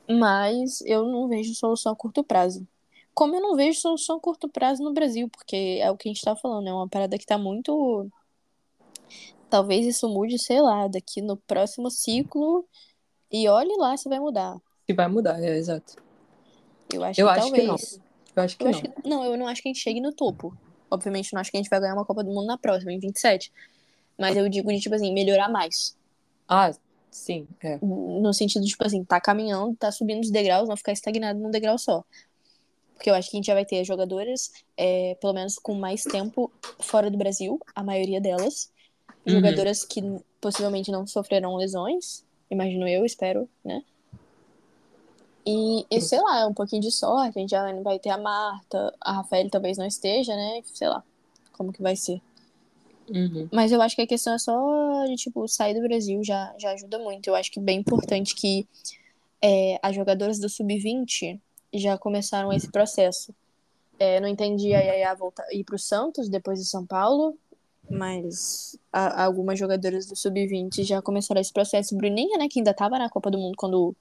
[0.09, 2.67] Mas eu não vejo solução a curto prazo.
[3.13, 6.11] Como eu não vejo solução a curto prazo no Brasil, porque é o que a
[6.13, 8.09] gente tá falando, é uma parada que tá muito.
[9.49, 12.65] Talvez isso mude, sei lá, daqui no próximo ciclo.
[13.31, 14.57] E olhe lá se vai mudar.
[14.85, 15.95] Se vai mudar, é exato.
[16.93, 17.99] Eu acho Eu que acho que talvez.
[18.35, 18.79] Eu acho que Eu não.
[18.79, 20.55] acho que- não, eu não acho que a gente chegue no topo.
[20.91, 22.99] Obviamente, não acho que a gente vai ganhar uma Copa do Mundo na próxima, em
[22.99, 23.51] 27.
[24.17, 25.95] Mas eu digo de, tipo assim, melhorar mais.
[26.47, 26.71] Ah,
[27.11, 27.77] sim, é.
[27.81, 31.51] No sentido de, tipo assim, tá caminhando, tá subindo os degraus, não ficar estagnado num
[31.51, 32.03] degrau só.
[32.93, 36.03] Porque eu acho que a gente já vai ter jogadoras, é, pelo menos com mais
[36.03, 38.71] tempo fora do Brasil, a maioria delas.
[39.25, 39.33] Uhum.
[39.33, 40.01] Jogadoras que
[40.39, 43.83] possivelmente não sofrerão lesões, imagino eu, espero, né?
[45.45, 48.95] E, e sei lá, um pouquinho de sorte, a gente já vai ter a Marta,
[48.99, 50.61] a Rafael talvez não esteja, né?
[50.73, 51.03] Sei lá
[51.55, 52.21] como que vai ser.
[53.09, 53.47] Uhum.
[53.51, 56.71] Mas eu acho que a questão é só de, tipo, sair do Brasil já, já
[56.71, 57.27] ajuda muito.
[57.27, 58.67] Eu acho que é bem importante que
[59.41, 61.39] é, as jogadoras do Sub-20
[61.73, 63.33] já começaram esse processo.
[63.99, 67.37] É, não entendi a Yaya voltar, ir pro Santos depois de São Paulo,
[67.89, 71.95] mas a- algumas jogadoras do Sub-20 já começaram esse processo.
[71.95, 73.95] Bruninha, né, que ainda tava na Copa do Mundo quando,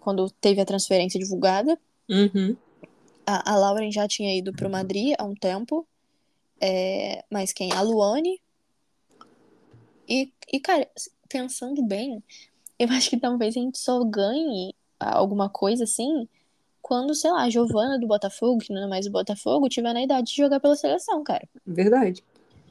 [0.00, 1.78] quando teve a transferência divulgada.
[2.08, 2.56] Uhum.
[3.26, 5.86] A, a Lauren já tinha ido pro Madrid há um tempo.
[6.60, 7.72] É, mas quem?
[7.72, 8.40] A Luane.
[10.08, 10.88] E, e, cara,
[11.28, 12.22] pensando bem,
[12.78, 16.28] eu acho que talvez a gente só ganhe alguma coisa assim
[16.82, 20.02] quando, sei lá, a Giovana do Botafogo, que não é mais o Botafogo, tiver na
[20.02, 21.48] idade de jogar pela seleção, cara.
[21.64, 22.24] Verdade.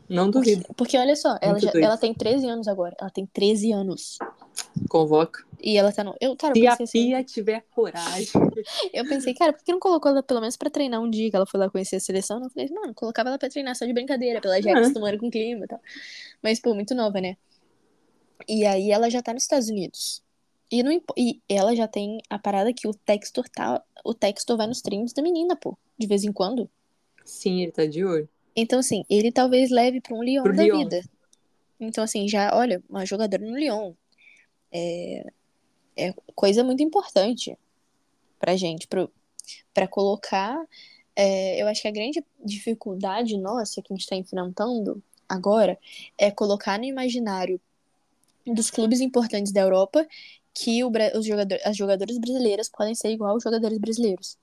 [0.09, 0.65] Não duvido.
[0.75, 2.95] Porque olha só, ela, já, ela tem 13 anos agora.
[2.99, 4.17] Ela tem 13 anos.
[4.87, 5.43] Convoca.
[5.61, 6.15] E ela tá no.
[6.21, 6.85] Eu, cara, Se eu a assim.
[6.85, 8.29] Pia tiver coragem.
[8.93, 11.35] Eu pensei, cara, por que não colocou ela pelo menos pra treinar um dia que
[11.35, 12.41] ela foi lá conhecer a seleção?
[12.41, 14.73] Eu falei, mano, colocava ela pra treinar só de brincadeira, pra ela já É.
[14.73, 15.79] acostumando com o clima e tal.
[16.41, 17.35] Mas, pô, muito nova, né?
[18.47, 20.23] E aí ela já tá nos Estados Unidos.
[20.71, 23.81] E, não, impo- e ela já tem a parada que o Textor tá.
[24.03, 26.69] O Textor vai nos treinos da menina, pô, de vez em quando.
[27.25, 28.29] Sim, ele tá de olho.
[28.55, 30.77] Então, assim, ele talvez leve pra um Lyon Pro da Lyon.
[30.79, 31.01] vida.
[31.79, 33.93] Então, assim, já, olha, uma jogadora no Lyon.
[34.71, 35.31] É,
[35.97, 37.57] é coisa muito importante
[38.39, 39.11] pra gente, pro,
[39.73, 40.57] pra colocar.
[41.15, 45.77] é, eu acho que a grande dificuldade nossa que a gente tá enfrentando agora
[46.17, 47.59] é colocar no imaginário
[48.45, 50.07] dos clubes importantes da Europa
[50.53, 54.37] que o, os jogador, as jogadoras brasileiras podem ser igual aos jogadores brasileiros.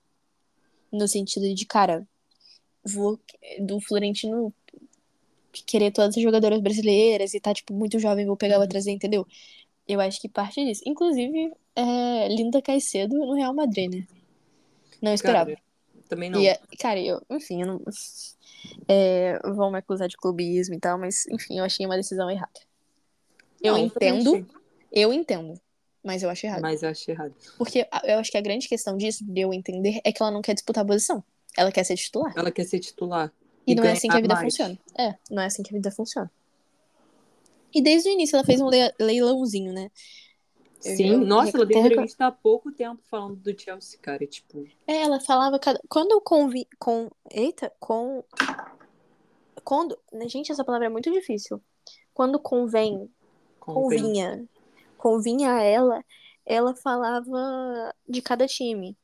[0.93, 2.07] No sentido de, cara,
[2.85, 3.19] vou
[3.61, 4.55] do Florentino
[5.67, 9.27] querer todas as jogadoras brasileiras e tá, tipo, muito jovem, vou pegar, vou trazer, entendeu?
[9.89, 10.83] Eu acho que parte disso.
[10.85, 14.07] Inclusive, é, Linda Caicedo no Real Madrid, né?
[15.01, 15.51] Não esperava.
[15.51, 15.63] Cara,
[16.09, 16.41] também não.
[16.41, 17.83] E, cara, eu, enfim, eu não.
[18.89, 22.61] É, vão me acusar de clubismo e tal, mas, enfim, eu achei uma decisão errada.
[23.63, 24.47] Eu Não, entendo,
[24.93, 25.61] eu entendo,
[26.03, 26.63] mas eu acho errado.
[26.63, 27.35] Mas eu achei errado.
[27.57, 30.43] Porque eu acho que a grande questão disso, de eu entender, é que ela não
[30.43, 31.23] quer disputar a posição.
[31.57, 32.33] Ela quer ser titular.
[32.37, 33.33] Ela quer ser titular.
[33.67, 34.45] E, não é assim que a vida mais.
[34.45, 34.79] funciona.
[34.97, 36.31] É, não é assim que a vida funciona.
[37.75, 39.91] E desde o início ela fez um le- leilãozinho, né?
[40.85, 44.27] Eu- Sim, eu nossa, ela deu entrevista há pouco tempo falando do Chelsea, cara.
[44.27, 45.81] Tipo, É, ela falava cada...
[45.89, 48.23] quando eu convi com eita, com
[49.65, 49.99] quando,
[50.29, 51.61] gente, essa palavra é muito difícil.
[52.15, 53.11] Quando convém,
[53.59, 54.01] convém.
[54.01, 54.49] convinha,
[54.97, 56.05] convinha a ela,
[56.45, 58.97] ela falava de cada time.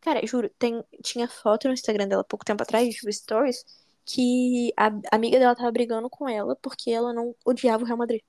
[0.00, 3.64] Cara, juro, tem, tinha foto no Instagram dela pouco tempo atrás, tipo, stories,
[4.04, 8.22] que a, amiga dela tava brigando com ela porque ela não odiava o Real Madrid.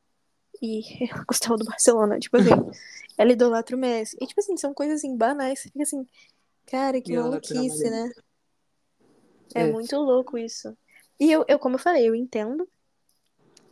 [0.62, 2.50] E ela gostava do Barcelona, tipo assim,
[3.18, 4.18] ela idolatra o Messi.
[4.22, 5.60] E, tipo assim, são coisas assim, banais.
[5.60, 6.08] Você fica assim,
[6.68, 8.04] cara, que E maluquice, né?
[8.04, 8.24] Madrid.
[9.56, 9.72] É, É.
[9.72, 10.76] muito louco isso.
[11.20, 12.68] E eu, eu, como eu falei, eu entendo.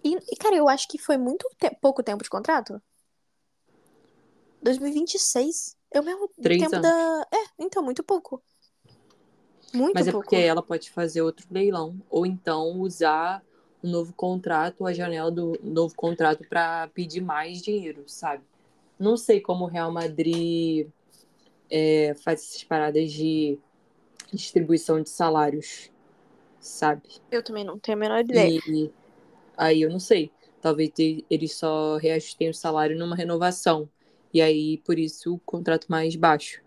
[0.03, 2.81] E, e, cara, eu acho que foi muito te- pouco tempo de contrato.
[4.61, 5.75] 2026.
[5.91, 6.87] É o mesmo Três tempo anos.
[6.87, 7.27] da.
[7.33, 8.41] É, então, muito pouco.
[9.73, 10.25] Muito Mas é pouco.
[10.25, 12.01] porque ela pode fazer outro leilão.
[12.09, 13.43] Ou então usar
[13.81, 18.43] o novo contrato, a janela do novo contrato para pedir mais dinheiro, sabe?
[18.97, 20.87] Não sei como o Real Madrid
[21.69, 23.57] é, faz essas paradas de
[24.33, 25.89] distribuição de salários,
[26.59, 27.03] sabe?
[27.31, 28.61] Eu também não tenho a menor ideia.
[28.67, 28.91] E
[29.57, 30.31] aí eu não sei.
[30.61, 30.91] Talvez
[31.29, 33.89] eles só reajustem o salário numa renovação.
[34.33, 36.61] E aí, por isso, o contrato mais baixo.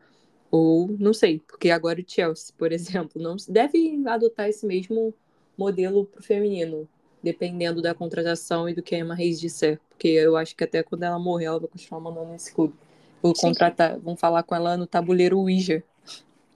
[0.52, 5.14] Ou, não sei, porque agora o Chelsea, por exemplo, não deve adotar esse mesmo
[5.56, 6.86] modelo pro feminino,
[7.22, 9.80] dependendo da contratação e do que a Emma Reis disser.
[9.88, 12.74] Porque eu acho que até quando ela morrer, ela vai continuar mandando nesse clube.
[13.22, 13.48] Vou Sim.
[13.48, 15.82] contratar, vão falar com ela no tabuleiro Ouija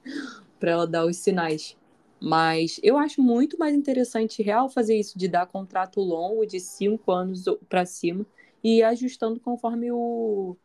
[0.61, 1.74] para ela dar os sinais.
[2.20, 7.12] Mas eu acho muito mais interessante real fazer isso de dar contrato longo de cinco
[7.12, 8.26] anos para cima
[8.62, 10.57] e ir ajustando conforme o,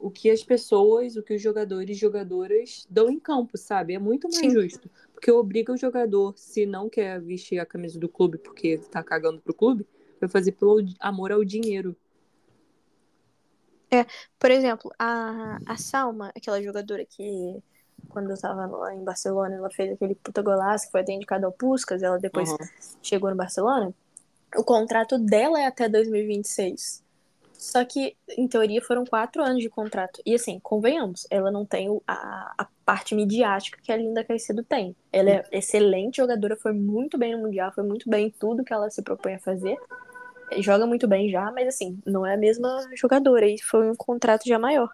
[0.00, 3.94] o que as pessoas, o que os jogadores e jogadoras dão em campo, sabe?
[3.94, 4.50] É muito mais Sim.
[4.52, 4.90] justo.
[5.12, 9.40] Porque obriga o jogador, se não quer vestir a camisa do clube porque tá cagando
[9.40, 9.86] pro clube,
[10.18, 11.94] vai fazer pelo amor ao dinheiro.
[14.38, 17.62] Por exemplo, a, a Salma, aquela jogadora que,
[18.08, 21.44] quando eu tava lá em Barcelona, ela fez aquele puta golaço que foi até indicado
[21.44, 22.56] ao Puskas, ela depois Uhum.
[23.02, 23.92] chegou no Barcelona.
[24.56, 27.02] O contrato dela é até 2026.
[27.60, 30.22] Só que, em teoria, foram quatro anos de contrato.
[30.24, 34.96] E assim, convenhamos, ela não tem a, a parte midiática que a Linda Caicedo tem.
[35.12, 38.72] Ela é excelente jogadora, foi muito bem no Mundial, foi muito bem em tudo que
[38.72, 39.76] ela se propõe a fazer.
[40.60, 43.46] Joga muito bem já, mas assim, não é a mesma jogadora.
[43.46, 44.88] E foi um contrato já maior.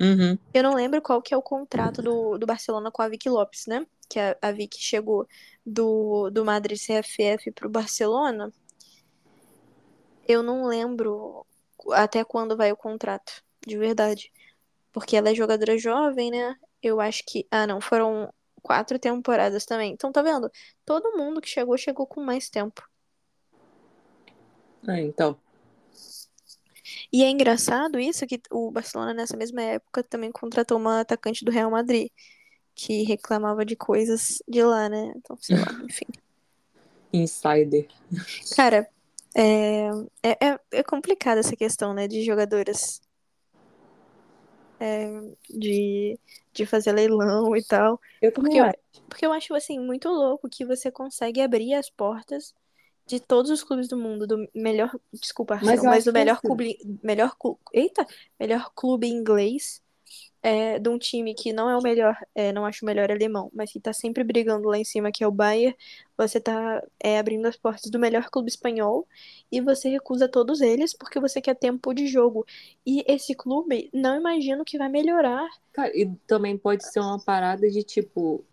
[0.00, 0.36] Uhum.
[0.52, 3.68] Eu não lembro qual que é o contrato do, do Barcelona com a Vicky Lopes,
[3.68, 3.86] né?
[4.08, 5.28] Que a, a Vicky chegou
[5.64, 8.52] do, do Madrid CFF pro Barcelona.
[10.26, 11.46] Eu não lembro
[11.90, 14.32] até quando vai o contrato, de verdade.
[14.92, 16.56] Porque ela é jogadora jovem, né?
[16.82, 17.46] Eu acho que.
[17.50, 19.92] Ah, não, foram quatro temporadas também.
[19.92, 20.50] Então, tá vendo?
[20.84, 22.82] Todo mundo que chegou, chegou com mais tempo.
[24.88, 25.38] É, então.
[27.12, 31.50] E é engraçado isso que o Barcelona, nessa mesma época, também contratou uma atacante do
[31.50, 32.08] Real Madrid,
[32.74, 35.12] que reclamava de coisas de lá, né?
[35.16, 36.06] Então, sei lá, enfim.
[37.12, 37.86] Insider.
[38.56, 38.88] Cara,
[39.34, 39.88] é,
[40.22, 43.00] é, é- é complicada essa questão, né, de jogadoras.
[44.78, 45.06] É,
[45.48, 46.18] de,
[46.52, 48.00] de fazer leilão e tal.
[48.20, 48.76] Eu Porque eu, acho.
[49.08, 52.54] porque eu acho, assim, muito louco que você consegue abrir as portas
[53.06, 56.48] de todos os clubes do mundo, do melhor, desculpa, Mas mas do é melhor assim.
[56.48, 57.36] clube, melhor,
[57.72, 58.06] eita,
[58.38, 59.81] melhor clube inglês,
[60.42, 63.50] é, de um time que não é o melhor, é, não acho o melhor alemão,
[63.54, 65.76] mas que tá sempre brigando lá em cima, que é o Bayern,
[66.16, 69.06] você tá é, abrindo as portas do melhor clube espanhol
[69.50, 72.44] e você recusa todos eles porque você quer tempo de jogo.
[72.84, 75.48] E esse clube, não imagino que vai melhorar.
[75.72, 78.44] Cara, e também pode ser uma parada de tipo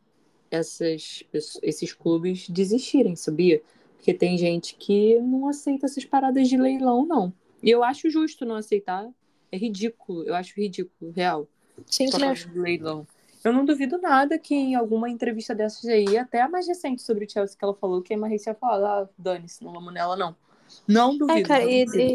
[0.52, 1.24] essas,
[1.62, 3.62] esses clubes desistirem, sabia?
[3.96, 7.34] Porque tem gente que não aceita essas paradas de leilão, não.
[7.62, 9.10] E eu acho justo não aceitar.
[9.52, 11.48] É ridículo, eu acho ridículo, real.
[11.88, 13.08] Sim, por causa de leilão.
[13.44, 17.26] Eu não duvido nada que em alguma entrevista dessas aí, até a mais recente sobre
[17.26, 20.16] o Chelsea, que ela falou que a Marisa ia falar, ah, dane-se, não vamos nela,
[20.18, 20.36] não.
[20.88, 21.40] Não duvido.
[21.40, 22.14] É, cara, não e, duvido.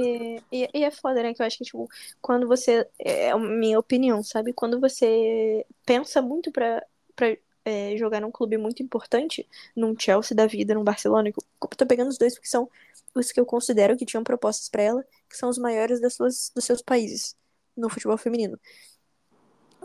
[0.52, 1.34] e, e- e é foda, né?
[1.34, 1.88] Que eu acho que, tipo,
[2.20, 2.86] quando você.
[2.98, 4.52] É a minha opinião, sabe?
[4.52, 6.84] Quando você pensa muito pra,
[7.16, 11.28] pra é, jogar num clube muito importante, num Chelsea da vida, num Barcelona.
[11.30, 12.68] Eu tô pegando os dois porque são
[13.14, 16.50] os que eu considero que tinham propostas para ela, que são os maiores das suas,
[16.54, 17.36] dos seus países
[17.76, 18.58] no futebol feminino.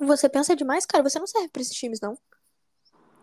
[0.02, 2.18] Você pensa demais, cara, você não serve pra esses times, não.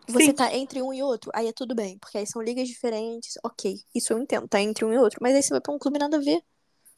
[0.09, 0.35] Você Sim.
[0.35, 3.77] tá entre um e outro, aí é tudo bem, porque aí são ligas diferentes, ok,
[3.93, 5.99] isso eu entendo, tá entre um e outro, mas aí você vai pra um clube
[5.99, 6.41] nada a ver,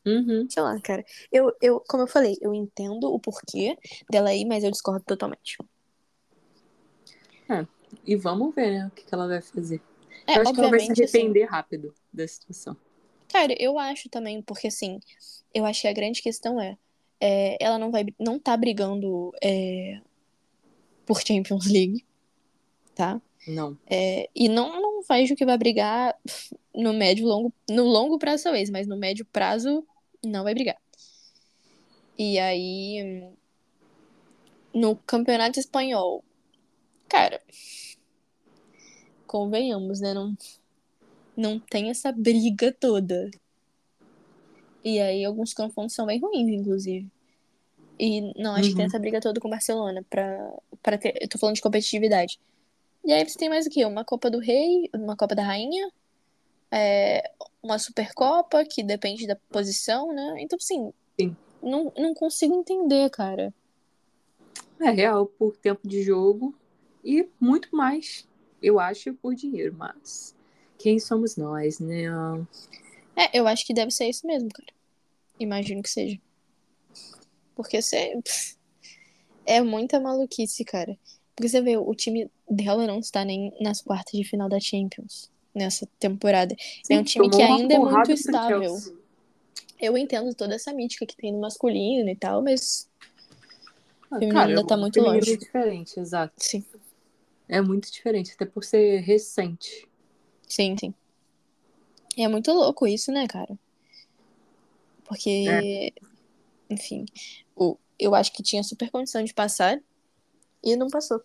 [0.05, 0.47] Uhum.
[0.51, 1.03] sei lá, cara.
[1.33, 3.77] Eu, eu, como eu falei, eu entendo o porquê
[4.11, 5.57] dela ir, mas eu discordo totalmente.
[8.07, 9.83] E vamos ver, né, o que, que ela vai fazer.
[10.27, 12.77] É, eu acho que ela vai se assim, arrepender rápido da situação.
[13.29, 14.99] Cara, eu acho também, porque assim,
[15.55, 16.77] eu acho que a grande questão é,
[17.21, 20.01] é, ela não vai, não tá brigando é,
[21.05, 22.05] por Champions League,
[22.95, 23.21] tá?
[23.47, 23.79] Não.
[23.87, 26.15] É, e não, não vejo que vai brigar
[26.75, 29.87] no médio longo, no longo prazo talvez, mas no médio prazo
[30.25, 30.77] não vai brigar.
[32.19, 33.31] E aí,
[34.75, 36.25] no campeonato espanhol,
[37.09, 37.41] cara,
[39.27, 40.13] convenhamos, né?
[40.13, 40.37] Não,
[41.37, 43.31] não tem essa briga toda.
[44.89, 47.07] E aí alguns confrontos são bem ruins, inclusive.
[48.01, 48.89] E não acho que tem Uhum.
[48.89, 51.13] essa briga toda com o Barcelona pra, pra ter.
[51.21, 52.41] Eu tô falando de competitividade.
[53.05, 53.85] E aí você tem mais o quê?
[53.85, 55.91] Uma Copa do Rei, uma Copa da Rainha,
[56.71, 57.31] é,
[57.63, 60.37] uma Supercopa, que depende da posição, né?
[60.39, 61.37] Então, assim, Sim.
[61.63, 63.53] não, não consigo entender, cara.
[64.81, 66.55] É real por tempo de jogo
[67.05, 68.27] e muito mais,
[68.63, 69.75] eu acho, por dinheiro.
[69.77, 70.35] Mas
[70.79, 72.05] quem somos nós, né?
[73.17, 74.78] É, eu acho que deve ser isso mesmo, cara.
[75.39, 76.19] Imagino que seja.
[77.55, 78.15] Porque você.
[79.45, 80.99] É muita maluquice, cara.
[81.35, 85.31] Porque você vê, o time dela não está nem nas quartas de final da Champions
[85.55, 86.55] nessa temporada.
[86.91, 88.77] É um time que ainda é muito pro estável.
[89.81, 92.89] Eu entendo toda essa mítica que tem no masculino e tal, mas
[94.11, 95.33] Ah, feminino cara, ainda tá o muito feminino longe.
[95.33, 96.35] É diferente, exato.
[96.37, 96.65] sim,
[97.49, 99.89] É muito diferente, até por ser recente.
[100.49, 100.93] sim, sim.
[102.17, 103.57] E é muito louco isso, né, cara?
[105.09, 105.93] Porque,
[106.69, 107.07] enfim,
[107.57, 109.81] o, eu acho que tinha super condição de passar
[110.63, 111.23] e não passou.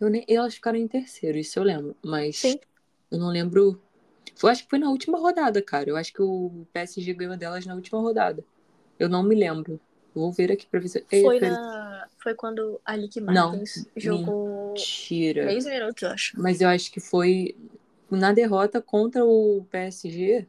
[0.00, 1.94] Eu nem, elas ficaram em terceiro, isso eu lembro.
[2.02, 2.58] Mas Sim.
[3.10, 3.80] eu não lembro.
[4.42, 5.90] Eu acho que foi na última rodada, cara.
[5.90, 8.44] Eu acho que o PSG ganhou delas na última rodada.
[8.98, 9.78] Eu não me lembro.
[10.14, 11.04] Vou ver aqui pra ver se.
[11.08, 12.08] Foi, Eita, na...
[12.16, 15.46] Foi quando a Lick Não, Martins jogou Mentira.
[15.46, 16.40] 10 minutos, eu acho.
[16.40, 17.54] Mas eu acho que foi
[18.10, 20.46] na derrota contra o PSG.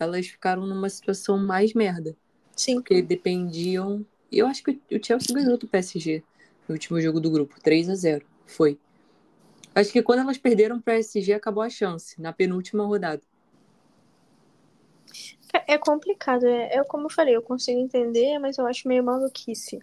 [0.00, 2.16] Elas ficaram numa situação mais merda.
[2.56, 2.76] Sim.
[2.76, 4.04] Porque dependiam.
[4.30, 6.22] E eu acho que o Chelsea ganhou do PSG
[6.68, 7.60] no último jogo do grupo.
[7.60, 8.78] 3 a 0 Foi.
[9.74, 13.22] Acho que quando elas perderam para o PSG, acabou a chance, na penúltima rodada.
[15.52, 19.04] É, é complicado, é, é como eu falei, eu consigo entender, mas eu acho meio
[19.04, 19.80] maluquice.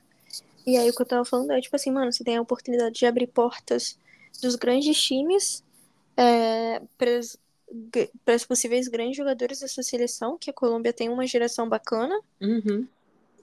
[0.65, 2.95] E aí o que eu tava falando é, tipo assim, mano, você tem a oportunidade
[2.95, 3.97] de abrir portas
[4.41, 5.63] dos grandes times
[6.17, 6.81] é,
[8.25, 12.87] para os possíveis grandes jogadores dessa seleção, que a Colômbia tem uma geração bacana, Uhum.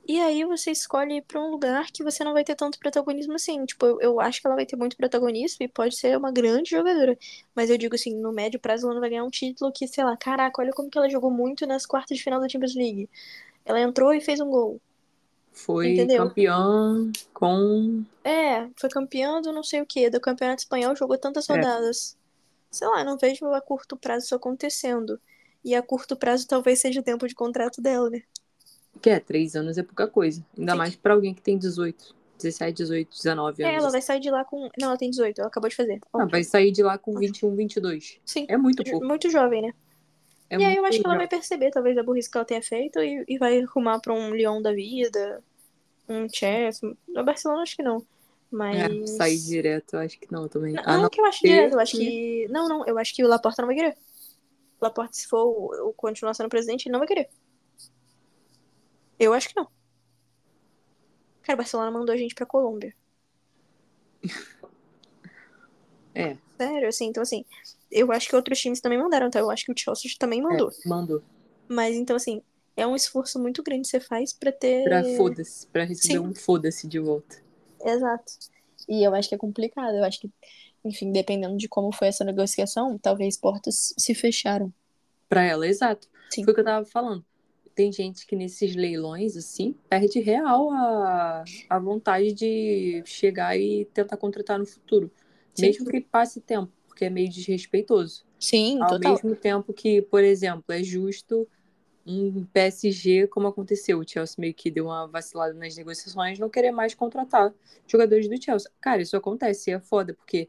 [0.07, 3.35] e aí você escolhe ir pra um lugar que você não vai ter tanto protagonismo
[3.35, 3.65] assim.
[3.67, 6.71] Tipo, eu, eu acho que ela vai ter muito protagonismo e pode ser uma grande
[6.71, 7.19] jogadora.
[7.55, 10.05] Mas eu digo assim, no médio prazo ela não vai ganhar um título que, sei
[10.05, 13.09] lá, caraca, olha como que ela jogou muito nas quartas de final da Champions League.
[13.65, 14.81] Ela entrou e fez um gol.
[15.53, 16.27] Foi Entendeu?
[16.29, 18.05] campeã com.
[18.25, 22.17] É, foi campeã do não sei o que, do Campeonato Espanhol, jogou tantas É.
[22.75, 25.21] Sei lá, não vejo a curto prazo isso acontecendo.
[25.65, 28.23] E a curto prazo talvez seja o tempo de contrato dela, né?
[29.01, 30.45] Que é, três anos é pouca coisa.
[30.59, 30.79] Ainda Sim.
[30.79, 33.79] mais pra alguém que tem 18, 17, 18, 19 É, anos.
[33.79, 34.69] ela vai sair de lá com.
[34.79, 36.01] Não, ela tem 18, ela acabou de fazer.
[36.13, 38.19] Ah, vai sair de lá com 21, 22.
[38.25, 38.47] Sim.
[38.49, 39.07] É muito pouco.
[39.07, 39.73] Muito jovem, né?
[40.51, 42.63] É e aí eu acho que ela vai perceber, talvez, a burrice que ela tenha
[42.63, 45.43] feito e, e vai arrumar pra um Lyon da vida,
[46.09, 46.95] um Chelsea.
[47.09, 48.05] No Barcelona acho que não.
[48.57, 48.77] Mas.
[48.77, 50.75] É, sair direto, eu acho que não também.
[50.75, 51.11] Não, Ah, não não.
[51.11, 52.49] que eu acho ser direto, eu acho que- que.
[52.51, 53.97] Não, não, eu acho que o Laporta não vai querer.
[54.81, 57.29] O Laporta, se for o, o continuar sendo presidente, ele não vai querer.
[59.19, 59.67] Eu acho que não.
[61.43, 62.95] Cara, o Barcelona mandou a gente pra Colômbia.
[66.17, 67.45] É, Sério, assim, então assim,
[67.91, 70.71] eu acho que outros times também mandaram, então eu acho que o Chelsea também mandou.
[70.71, 71.21] é, mandou.
[71.69, 72.41] Mas então, assim,
[72.77, 74.85] é um esforço muito grande que você faz pra ter.
[74.85, 76.19] Pra foda-se, pra receber Sim.
[76.21, 77.43] um foda-se de volta.
[77.85, 78.33] Exato.
[78.89, 79.97] E eu acho que é complicado.
[79.97, 80.31] Eu acho que,
[80.85, 84.73] enfim, dependendo de como foi essa negociação, talvez portas se fecharam.
[85.29, 86.09] Pra ela, exato.
[86.31, 86.45] Sim.
[86.45, 87.25] Foi o que eu tava falando.
[87.75, 94.17] Tem gente que nesses leilões, assim, perde real a, a vontade de chegar e tentar
[94.17, 95.11] contratar no futuro.
[95.55, 95.67] Sim.
[95.67, 98.25] Mesmo que passe tempo, porque é meio desrespeitoso.
[98.39, 99.13] Sim, Ao total.
[99.13, 101.49] mesmo tempo que, por exemplo, é justo
[102.07, 103.99] um PSG como aconteceu.
[103.99, 107.53] O Chelsea meio que deu uma vacilada nas negociações, não querer mais contratar
[107.87, 108.71] jogadores do Chelsea.
[108.81, 110.49] Cara, isso acontece, é foda, porque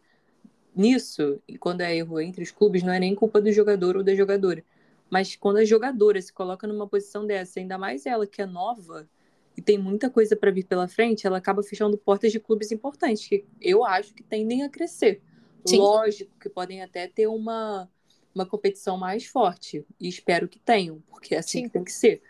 [0.75, 4.03] nisso, e quando é erro entre os clubes, não é nem culpa do jogador ou
[4.03, 4.63] da jogadora.
[5.09, 9.07] Mas quando a jogadora se coloca numa posição dessa, ainda mais ela que é nova
[9.55, 13.27] e tem muita coisa para vir pela frente, ela acaba fechando portas de clubes importantes,
[13.27, 15.21] que eu acho que tendem a crescer.
[15.65, 15.77] Sim.
[15.77, 17.89] Lógico que podem até ter uma,
[18.35, 21.63] uma competição mais forte, e espero que tenham, porque é assim Sim.
[21.63, 22.21] que tem que ser.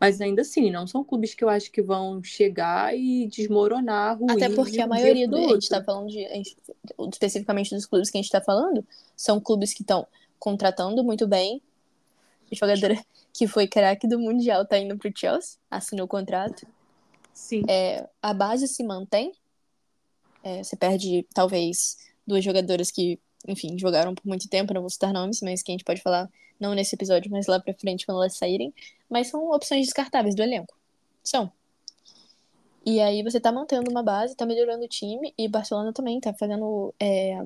[0.00, 4.18] Mas ainda assim, não são clubes que eu acho que vão chegar e desmoronar.
[4.18, 5.36] Ruir, Até porque a maioria do.
[5.36, 6.20] A gente tá falando de.
[6.20, 6.56] Gente,
[7.12, 8.82] especificamente dos clubes que a gente tá falando,
[9.14, 10.06] são clubes que estão
[10.38, 11.60] contratando muito bem.
[12.50, 12.98] Jogadora
[13.32, 16.66] que foi craque do Mundial tá indo pro Chelsea, assinou o contrato.
[17.34, 17.62] Sim.
[17.68, 19.32] É, a base se mantém.
[20.42, 25.12] É, você perde, talvez, duas jogadoras que, enfim, jogaram por muito tempo, não vou citar
[25.12, 26.28] nomes, mas que a gente pode falar
[26.58, 28.72] não nesse episódio, mas lá pra frente quando elas saírem.
[29.08, 30.76] Mas são opções descartáveis do elenco.
[31.22, 31.50] São.
[32.84, 36.32] E aí você tá mantendo uma base, tá melhorando o time, e Barcelona também tá
[36.34, 36.94] fazendo.
[36.98, 37.42] É,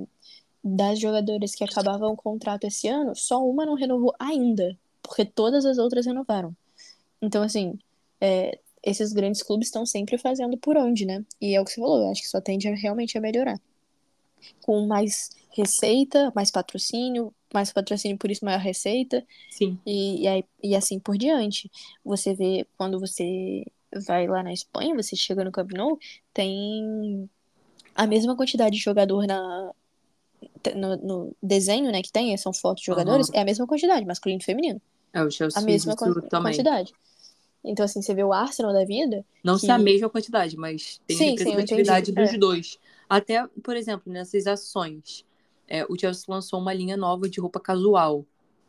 [0.64, 5.66] das jogadoras que acabavam o contrato esse ano, só uma não renovou ainda, porque todas
[5.66, 6.57] as outras renovaram.
[7.20, 7.78] Então, assim,
[8.18, 11.22] é, esses grandes clubes estão sempre fazendo por onde, né?
[11.38, 13.61] E é o que você falou, eu acho que só tende a, realmente a melhorar.
[14.61, 19.24] Com mais receita, mais patrocínio, mais patrocínio, por isso maior receita.
[19.51, 19.78] Sim.
[19.86, 21.70] E, e, aí, e assim por diante.
[22.05, 23.64] Você vê, quando você
[24.07, 25.99] vai lá na Espanha, você chega no Camp Nou,
[26.32, 27.28] tem
[27.95, 29.72] a mesma quantidade de jogador na,
[30.74, 33.36] no, no desenho, né, que tem, são fotos de jogadores, uhum.
[33.36, 34.80] é a mesma quantidade, masculino e feminino.
[35.12, 36.92] É, o Chelsea a mesma quantidade.
[37.64, 39.24] Então, assim, você vê o Arsenal da vida.
[39.42, 39.61] Não que...
[39.61, 42.38] se a mesma quantidade, mas tem sim, representatividade sim, dos é.
[42.38, 42.78] dois.
[43.09, 45.24] Até, por exemplo, nessas ações
[45.68, 48.24] é, o Chelsea lançou uma linha nova de roupa casual.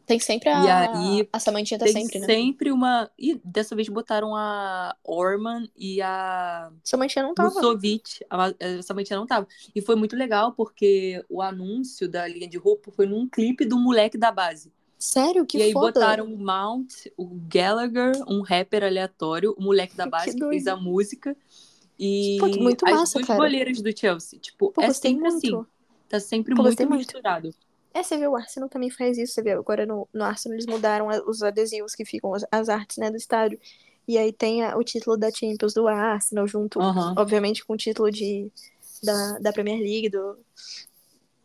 [0.06, 2.28] Tem sempre a, e aí, a Samantinha tá tem sempre, né?
[2.28, 3.10] sempre uma...
[3.18, 6.72] E dessa vez botaram a Orman e a...
[6.84, 7.50] Samantinha não tava.
[7.50, 8.24] Musovic.
[8.30, 9.48] A, a Samantinha não tava.
[9.74, 13.80] E foi muito legal, porque o anúncio da linha de roupa foi num clipe do
[13.80, 14.72] moleque da base.
[15.00, 15.44] Sério?
[15.44, 15.94] Que E aí foda.
[16.00, 20.68] botaram o Mount, o Gallagher, um rapper aleatório, o moleque da base que, que fez
[20.68, 21.36] a música.
[21.98, 23.40] E Pô, muito as massa, duas cara.
[23.40, 24.40] goleiras do Chelsea.
[24.40, 25.38] Tipo, Pô, é sempre muito.
[25.38, 25.66] assim.
[26.10, 26.98] Tá sempre Pô, muito muito.
[26.98, 27.54] misturado.
[27.94, 29.34] É, você vê, o Arsenal também faz isso.
[29.34, 32.98] Você vê, agora no, no Arsenal eles mudaram os adesivos que ficam, as, as artes,
[32.98, 33.60] né, do estádio.
[34.08, 37.16] E aí tem a, o título da Champions do Arsenal, junto, uhum.
[37.18, 38.52] obviamente, com o título de,
[39.02, 40.38] da, da Premier League, do,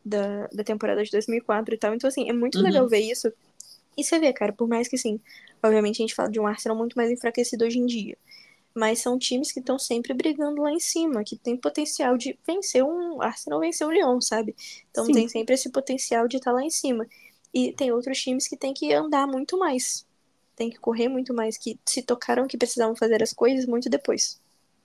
[0.04, 1.94] da, da temporada de 2004 e tal.
[1.94, 2.64] Então, assim, é muito uhum.
[2.64, 3.32] legal ver isso.
[3.96, 5.20] E você vê, cara, por mais que, assim,
[5.62, 8.18] obviamente a gente fala de um Arsenal muito mais enfraquecido hoje em dia
[8.74, 12.84] mas são times que estão sempre brigando lá em cima, que tem potencial de vencer
[12.84, 14.54] um Arsenal, vencer o Lyon, sabe?
[14.90, 15.12] Então Sim.
[15.12, 17.06] tem sempre esse potencial de estar tá lá em cima.
[17.52, 20.06] E tem outros times que tem que andar muito mais,
[20.54, 24.40] tem que correr muito mais, que se tocaram que precisavam fazer as coisas muito depois.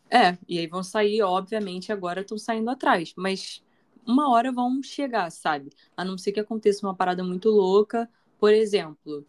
[0.10, 3.64] É, e aí vão sair, obviamente, agora estão saindo atrás, mas
[4.06, 5.72] uma hora vão chegar, sabe?
[5.98, 8.10] A não ser que aconteça uma parada muito louca,
[8.40, 9.26] por exemplo,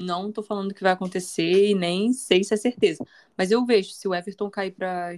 [0.00, 3.04] não tô falando que vai acontecer e nem sei se é certeza.
[3.36, 5.14] Mas eu vejo, se o Everton cair para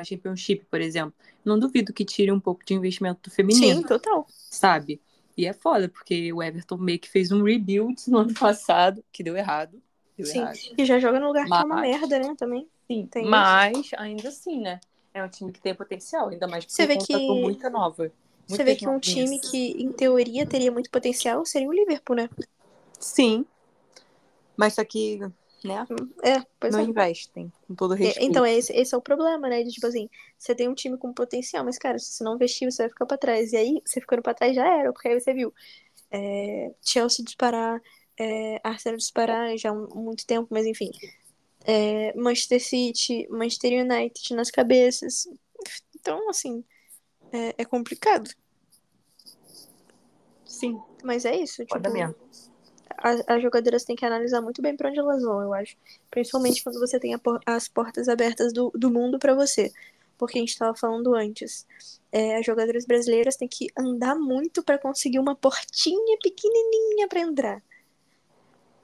[0.00, 1.14] a Championship, por exemplo,
[1.44, 3.80] não duvido que tire um pouco de investimento feminino.
[3.80, 4.26] Sim, total.
[4.28, 5.00] Sabe?
[5.36, 9.22] E é foda, porque o Everton meio que fez um rebuild no ano passado, que
[9.22, 9.80] deu errado.
[10.16, 10.58] Deu Sim, errado.
[10.76, 11.58] e já joga no lugar mas...
[11.58, 12.66] que é uma merda, né, também.
[12.86, 13.96] Sim, tem mas isso.
[13.98, 14.80] ainda assim, né?
[15.12, 17.16] É um time que tem potencial, ainda mais porque Você vê que...
[17.16, 18.10] muita nova.
[18.46, 22.30] Você vê que um time que, em teoria, teria muito potencial seria o Liverpool, né?
[22.98, 23.44] Sim,
[24.56, 25.18] mas só que,
[25.64, 25.86] né?
[26.22, 26.84] É, pois não é.
[26.84, 28.24] investem, com todo respeito.
[28.24, 29.62] É, então, esse, esse é o problema, né?
[29.62, 32.70] De, tipo assim, você tem um time com potencial, mas, cara, se você não investir,
[32.70, 33.52] você vai ficar pra trás.
[33.52, 35.52] E aí, você ficando pra trás já era, porque aí você viu
[36.10, 37.80] é, Chelsea disparar,
[38.18, 40.90] é, Arsenal disparar já há muito tempo, mas enfim.
[41.64, 45.28] É, Manchester City, Manchester United nas cabeças.
[45.94, 46.62] Então, assim,
[47.32, 48.30] é, é complicado.
[50.44, 50.80] Sim.
[51.02, 51.64] Mas é isso.
[51.64, 51.80] Tipo,
[52.98, 55.76] As, as jogadoras têm que analisar muito bem para onde elas vão, eu acho.
[56.10, 59.72] Principalmente quando você tem as portas abertas do, do mundo para você.
[60.18, 61.66] Porque a gente estava falando antes.
[62.10, 67.62] É, as jogadoras brasileiras têm que andar muito para conseguir uma portinha pequenininha para entrar.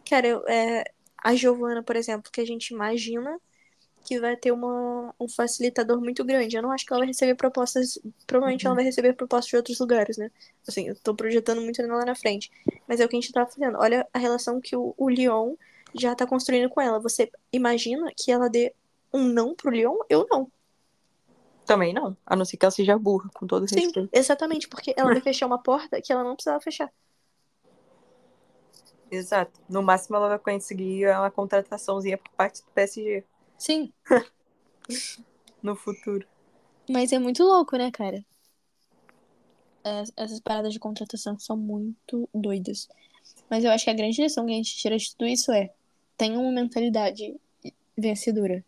[0.09, 0.85] Cara, eu, é,
[1.17, 3.41] a Giovana, por exemplo, que a gente imagina
[4.13, 6.55] que vai ter uma, um facilitador muito grande.
[6.55, 7.99] Eu não acho que ela vai receber propostas.
[8.27, 8.69] Provavelmente uhum.
[8.69, 10.31] ela vai receber propostas de outros lugares, né?
[10.69, 12.51] Assim, eu tô projetando muito nela na frente.
[12.87, 13.79] Mas é o que a gente tá fazendo.
[13.79, 15.55] Olha a relação que o, o Lyon
[15.95, 17.01] já tá construindo com ela.
[17.01, 18.75] Você imagina que ela dê
[19.13, 19.97] um não pro Lyon?
[20.11, 20.51] Eu não.
[21.65, 22.15] Também não.
[22.27, 24.11] A não ser que ela seja burra, com todo Sim, respeito.
[24.13, 26.93] exatamente, porque ela vai fechar uma porta que ela não precisava fechar.
[29.11, 29.59] Exato.
[29.71, 33.25] No máximo ela vai conseguir uma contrataçãozinha por parte do PSG
[33.63, 33.93] Sim.
[35.63, 36.27] no futuro.
[36.91, 38.25] Mas é muito louco, né, cara?
[39.85, 42.89] Es- Essas paradas de contratação são muito doidas.
[43.49, 45.73] Mas eu acho que a grande lição que a gente tira de tudo isso é:
[46.17, 47.37] tenha uma mentalidade
[47.97, 48.65] vencedora.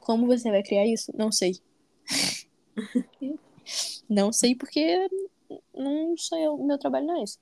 [0.00, 1.12] Como você vai criar isso?
[1.14, 1.60] Não sei.
[4.08, 5.08] Não sei porque
[5.74, 7.38] não sou eu, meu trabalho não é esse.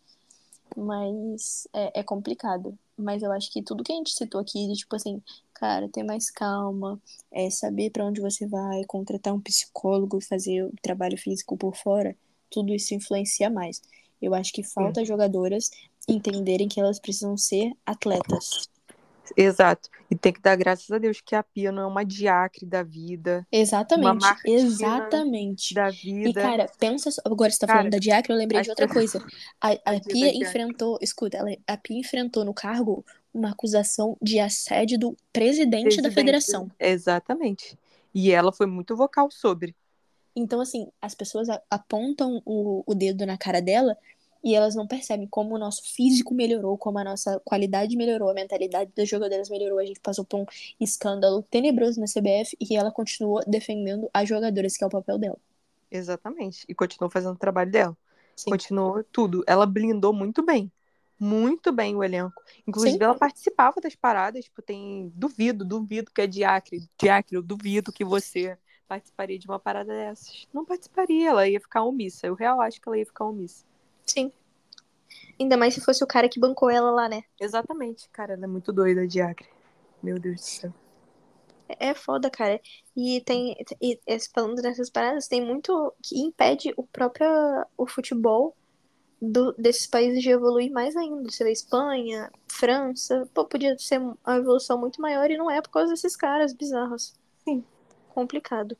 [0.76, 2.78] Mas é, é complicado.
[2.96, 5.22] Mas eu acho que tudo que a gente citou aqui, de tipo assim,
[5.62, 7.00] cara, ter mais calma,
[7.30, 11.76] é saber pra onde você vai, contratar um psicólogo e fazer o trabalho físico por
[11.76, 12.16] fora,
[12.50, 13.80] tudo isso influencia mais.
[14.20, 15.70] Eu acho que falta jogadoras
[16.08, 18.68] entenderem que elas precisam ser atletas.
[19.36, 19.88] Exato.
[20.10, 22.82] E tem que dar graças a Deus que a Pia não é uma diacre da
[22.82, 25.74] vida, Exatamente, exatamente.
[25.74, 26.42] da E, vida.
[26.42, 27.22] cara, pensa só.
[27.24, 29.24] Agora você tá Cara, falando da Diacre, eu lembrei de outra coisa.
[29.60, 30.98] A, a Pia enfrentou.
[31.00, 36.14] Escuta, ela, a Pia enfrentou no cargo uma acusação de assédio do presidente, da Presidente.
[36.14, 36.70] federação.
[36.78, 37.78] Exatamente.
[38.14, 39.74] E ela foi muito vocal sobre.
[40.34, 43.96] Então, assim, as pessoas apontam o, o dedo na cara dela
[44.44, 48.34] e elas não percebem como o nosso físico melhorou, como a nossa qualidade melhorou, a
[48.34, 49.78] mentalidade das jogadoras melhorou.
[49.78, 50.46] A gente passou por um
[50.80, 55.38] escândalo tenebroso na CBF e ela continuou defendendo as jogadoras, que é o papel dela.
[55.90, 56.64] Exatamente.
[56.68, 57.96] E continuou fazendo o trabalho dela.
[58.34, 58.50] Sim.
[58.50, 59.44] Continuou tudo.
[59.46, 60.72] Ela blindou muito bem.
[61.24, 62.42] Muito bem o elenco.
[62.66, 63.04] Inclusive, Sim.
[63.04, 64.44] ela participava das paradas.
[64.44, 65.12] Tipo, tem.
[65.14, 66.90] Duvido, duvido que é Diacre.
[67.00, 68.58] Diacre, eu duvido que você
[68.88, 70.48] participaria de uma parada dessas.
[70.52, 72.26] Não participaria, ela ia ficar omissa.
[72.26, 73.64] Eu real acho que ela ia ficar omissa.
[74.04, 74.32] Sim.
[75.38, 77.22] Ainda mais se fosse o cara que bancou ela lá, né?
[77.40, 79.48] Exatamente, cara, ela é muito doida, Diacre.
[80.02, 80.74] Meu Deus do céu.
[81.68, 82.60] É foda, cara.
[82.96, 84.00] E tem, e
[84.34, 87.28] falando dessas paradas, tem muito que impede o próprio
[87.76, 88.56] o futebol
[89.22, 91.30] do, desses países de evoluir mais ainda.
[91.30, 95.70] Você vê Espanha, França, pô, podia ser uma evolução muito maior e não é por
[95.70, 97.14] causa desses caras bizarros.
[97.44, 97.64] Sim.
[98.08, 98.76] Complicado.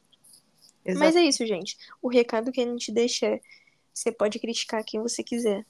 [0.85, 1.05] Exato.
[1.05, 1.79] Mas é isso, gente.
[2.03, 3.41] O recado que a gente deixa é:
[3.95, 5.65] você pode criticar quem você quiser,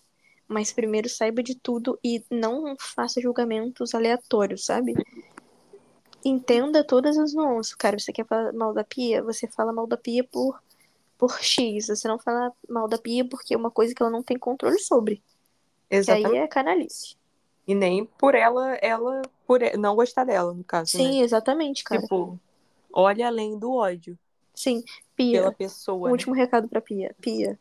[0.48, 4.94] mas primeiro saiba de tudo e não faça julgamentos aleatórios, sabe?
[6.24, 7.74] Entenda todas as nuances.
[7.74, 9.22] Cara, você quer falar mal da pia?
[9.22, 10.62] Você fala mal da pia por,
[11.22, 11.86] por X.
[11.86, 14.80] Você não fala mal da pia porque é uma coisa que ela não tem controle
[14.80, 15.22] sobre.
[15.88, 16.32] Que Exatamente.
[16.32, 17.14] aí é canalice.
[17.64, 21.04] E nem por ela, ela, por não gostar dela, no caso, né?
[21.04, 22.02] Sim, exatamente, cara.
[22.02, 22.36] Tipo,
[22.92, 24.18] olha além do ódio
[24.52, 24.82] Sim,
[25.14, 25.38] Pia.
[25.38, 26.08] pela Um pessoa.
[26.08, 26.10] né?
[26.12, 27.14] último recado pra Pia.
[27.20, 27.56] Pia,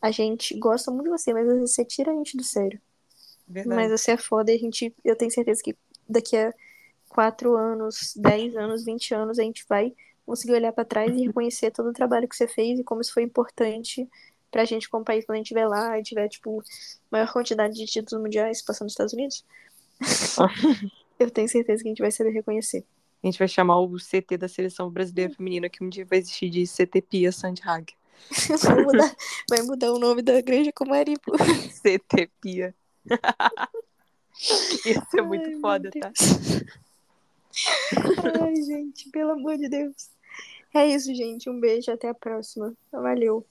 [0.00, 2.80] a gente gosta muito de você, mas você tira a gente do sério.
[3.46, 3.76] Verdade.
[3.76, 5.76] Mas você é foda e a gente, eu tenho certeza que
[6.08, 6.54] daqui a
[7.10, 9.94] 4 anos, 10 anos, 20 anos, a gente vai
[10.28, 13.12] conseguir olhar pra trás e reconhecer todo o trabalho que você fez e como isso
[13.12, 14.06] foi importante
[14.50, 16.62] pra gente como país quando a gente estiver lá e tiver, tipo,
[17.10, 19.44] maior quantidade de títulos mundiais passando nos Estados Unidos.
[21.18, 22.84] eu tenho certeza que a gente vai saber reconhecer.
[23.22, 26.48] A gente vai chamar o CT da seleção brasileira feminina, que um dia vai existir
[26.50, 27.92] de CT Pia Sandhag.
[28.62, 29.16] vai, mudar,
[29.48, 31.32] vai mudar o nome da igreja como Aripo.
[31.82, 32.74] CT Pia.
[34.84, 36.12] Isso é muito Ai, foda, tá?
[38.40, 40.10] Ai, gente, pelo amor de Deus.
[40.74, 41.48] É isso, gente.
[41.50, 42.74] Um beijo, até a próxima.
[42.90, 43.46] Valeu.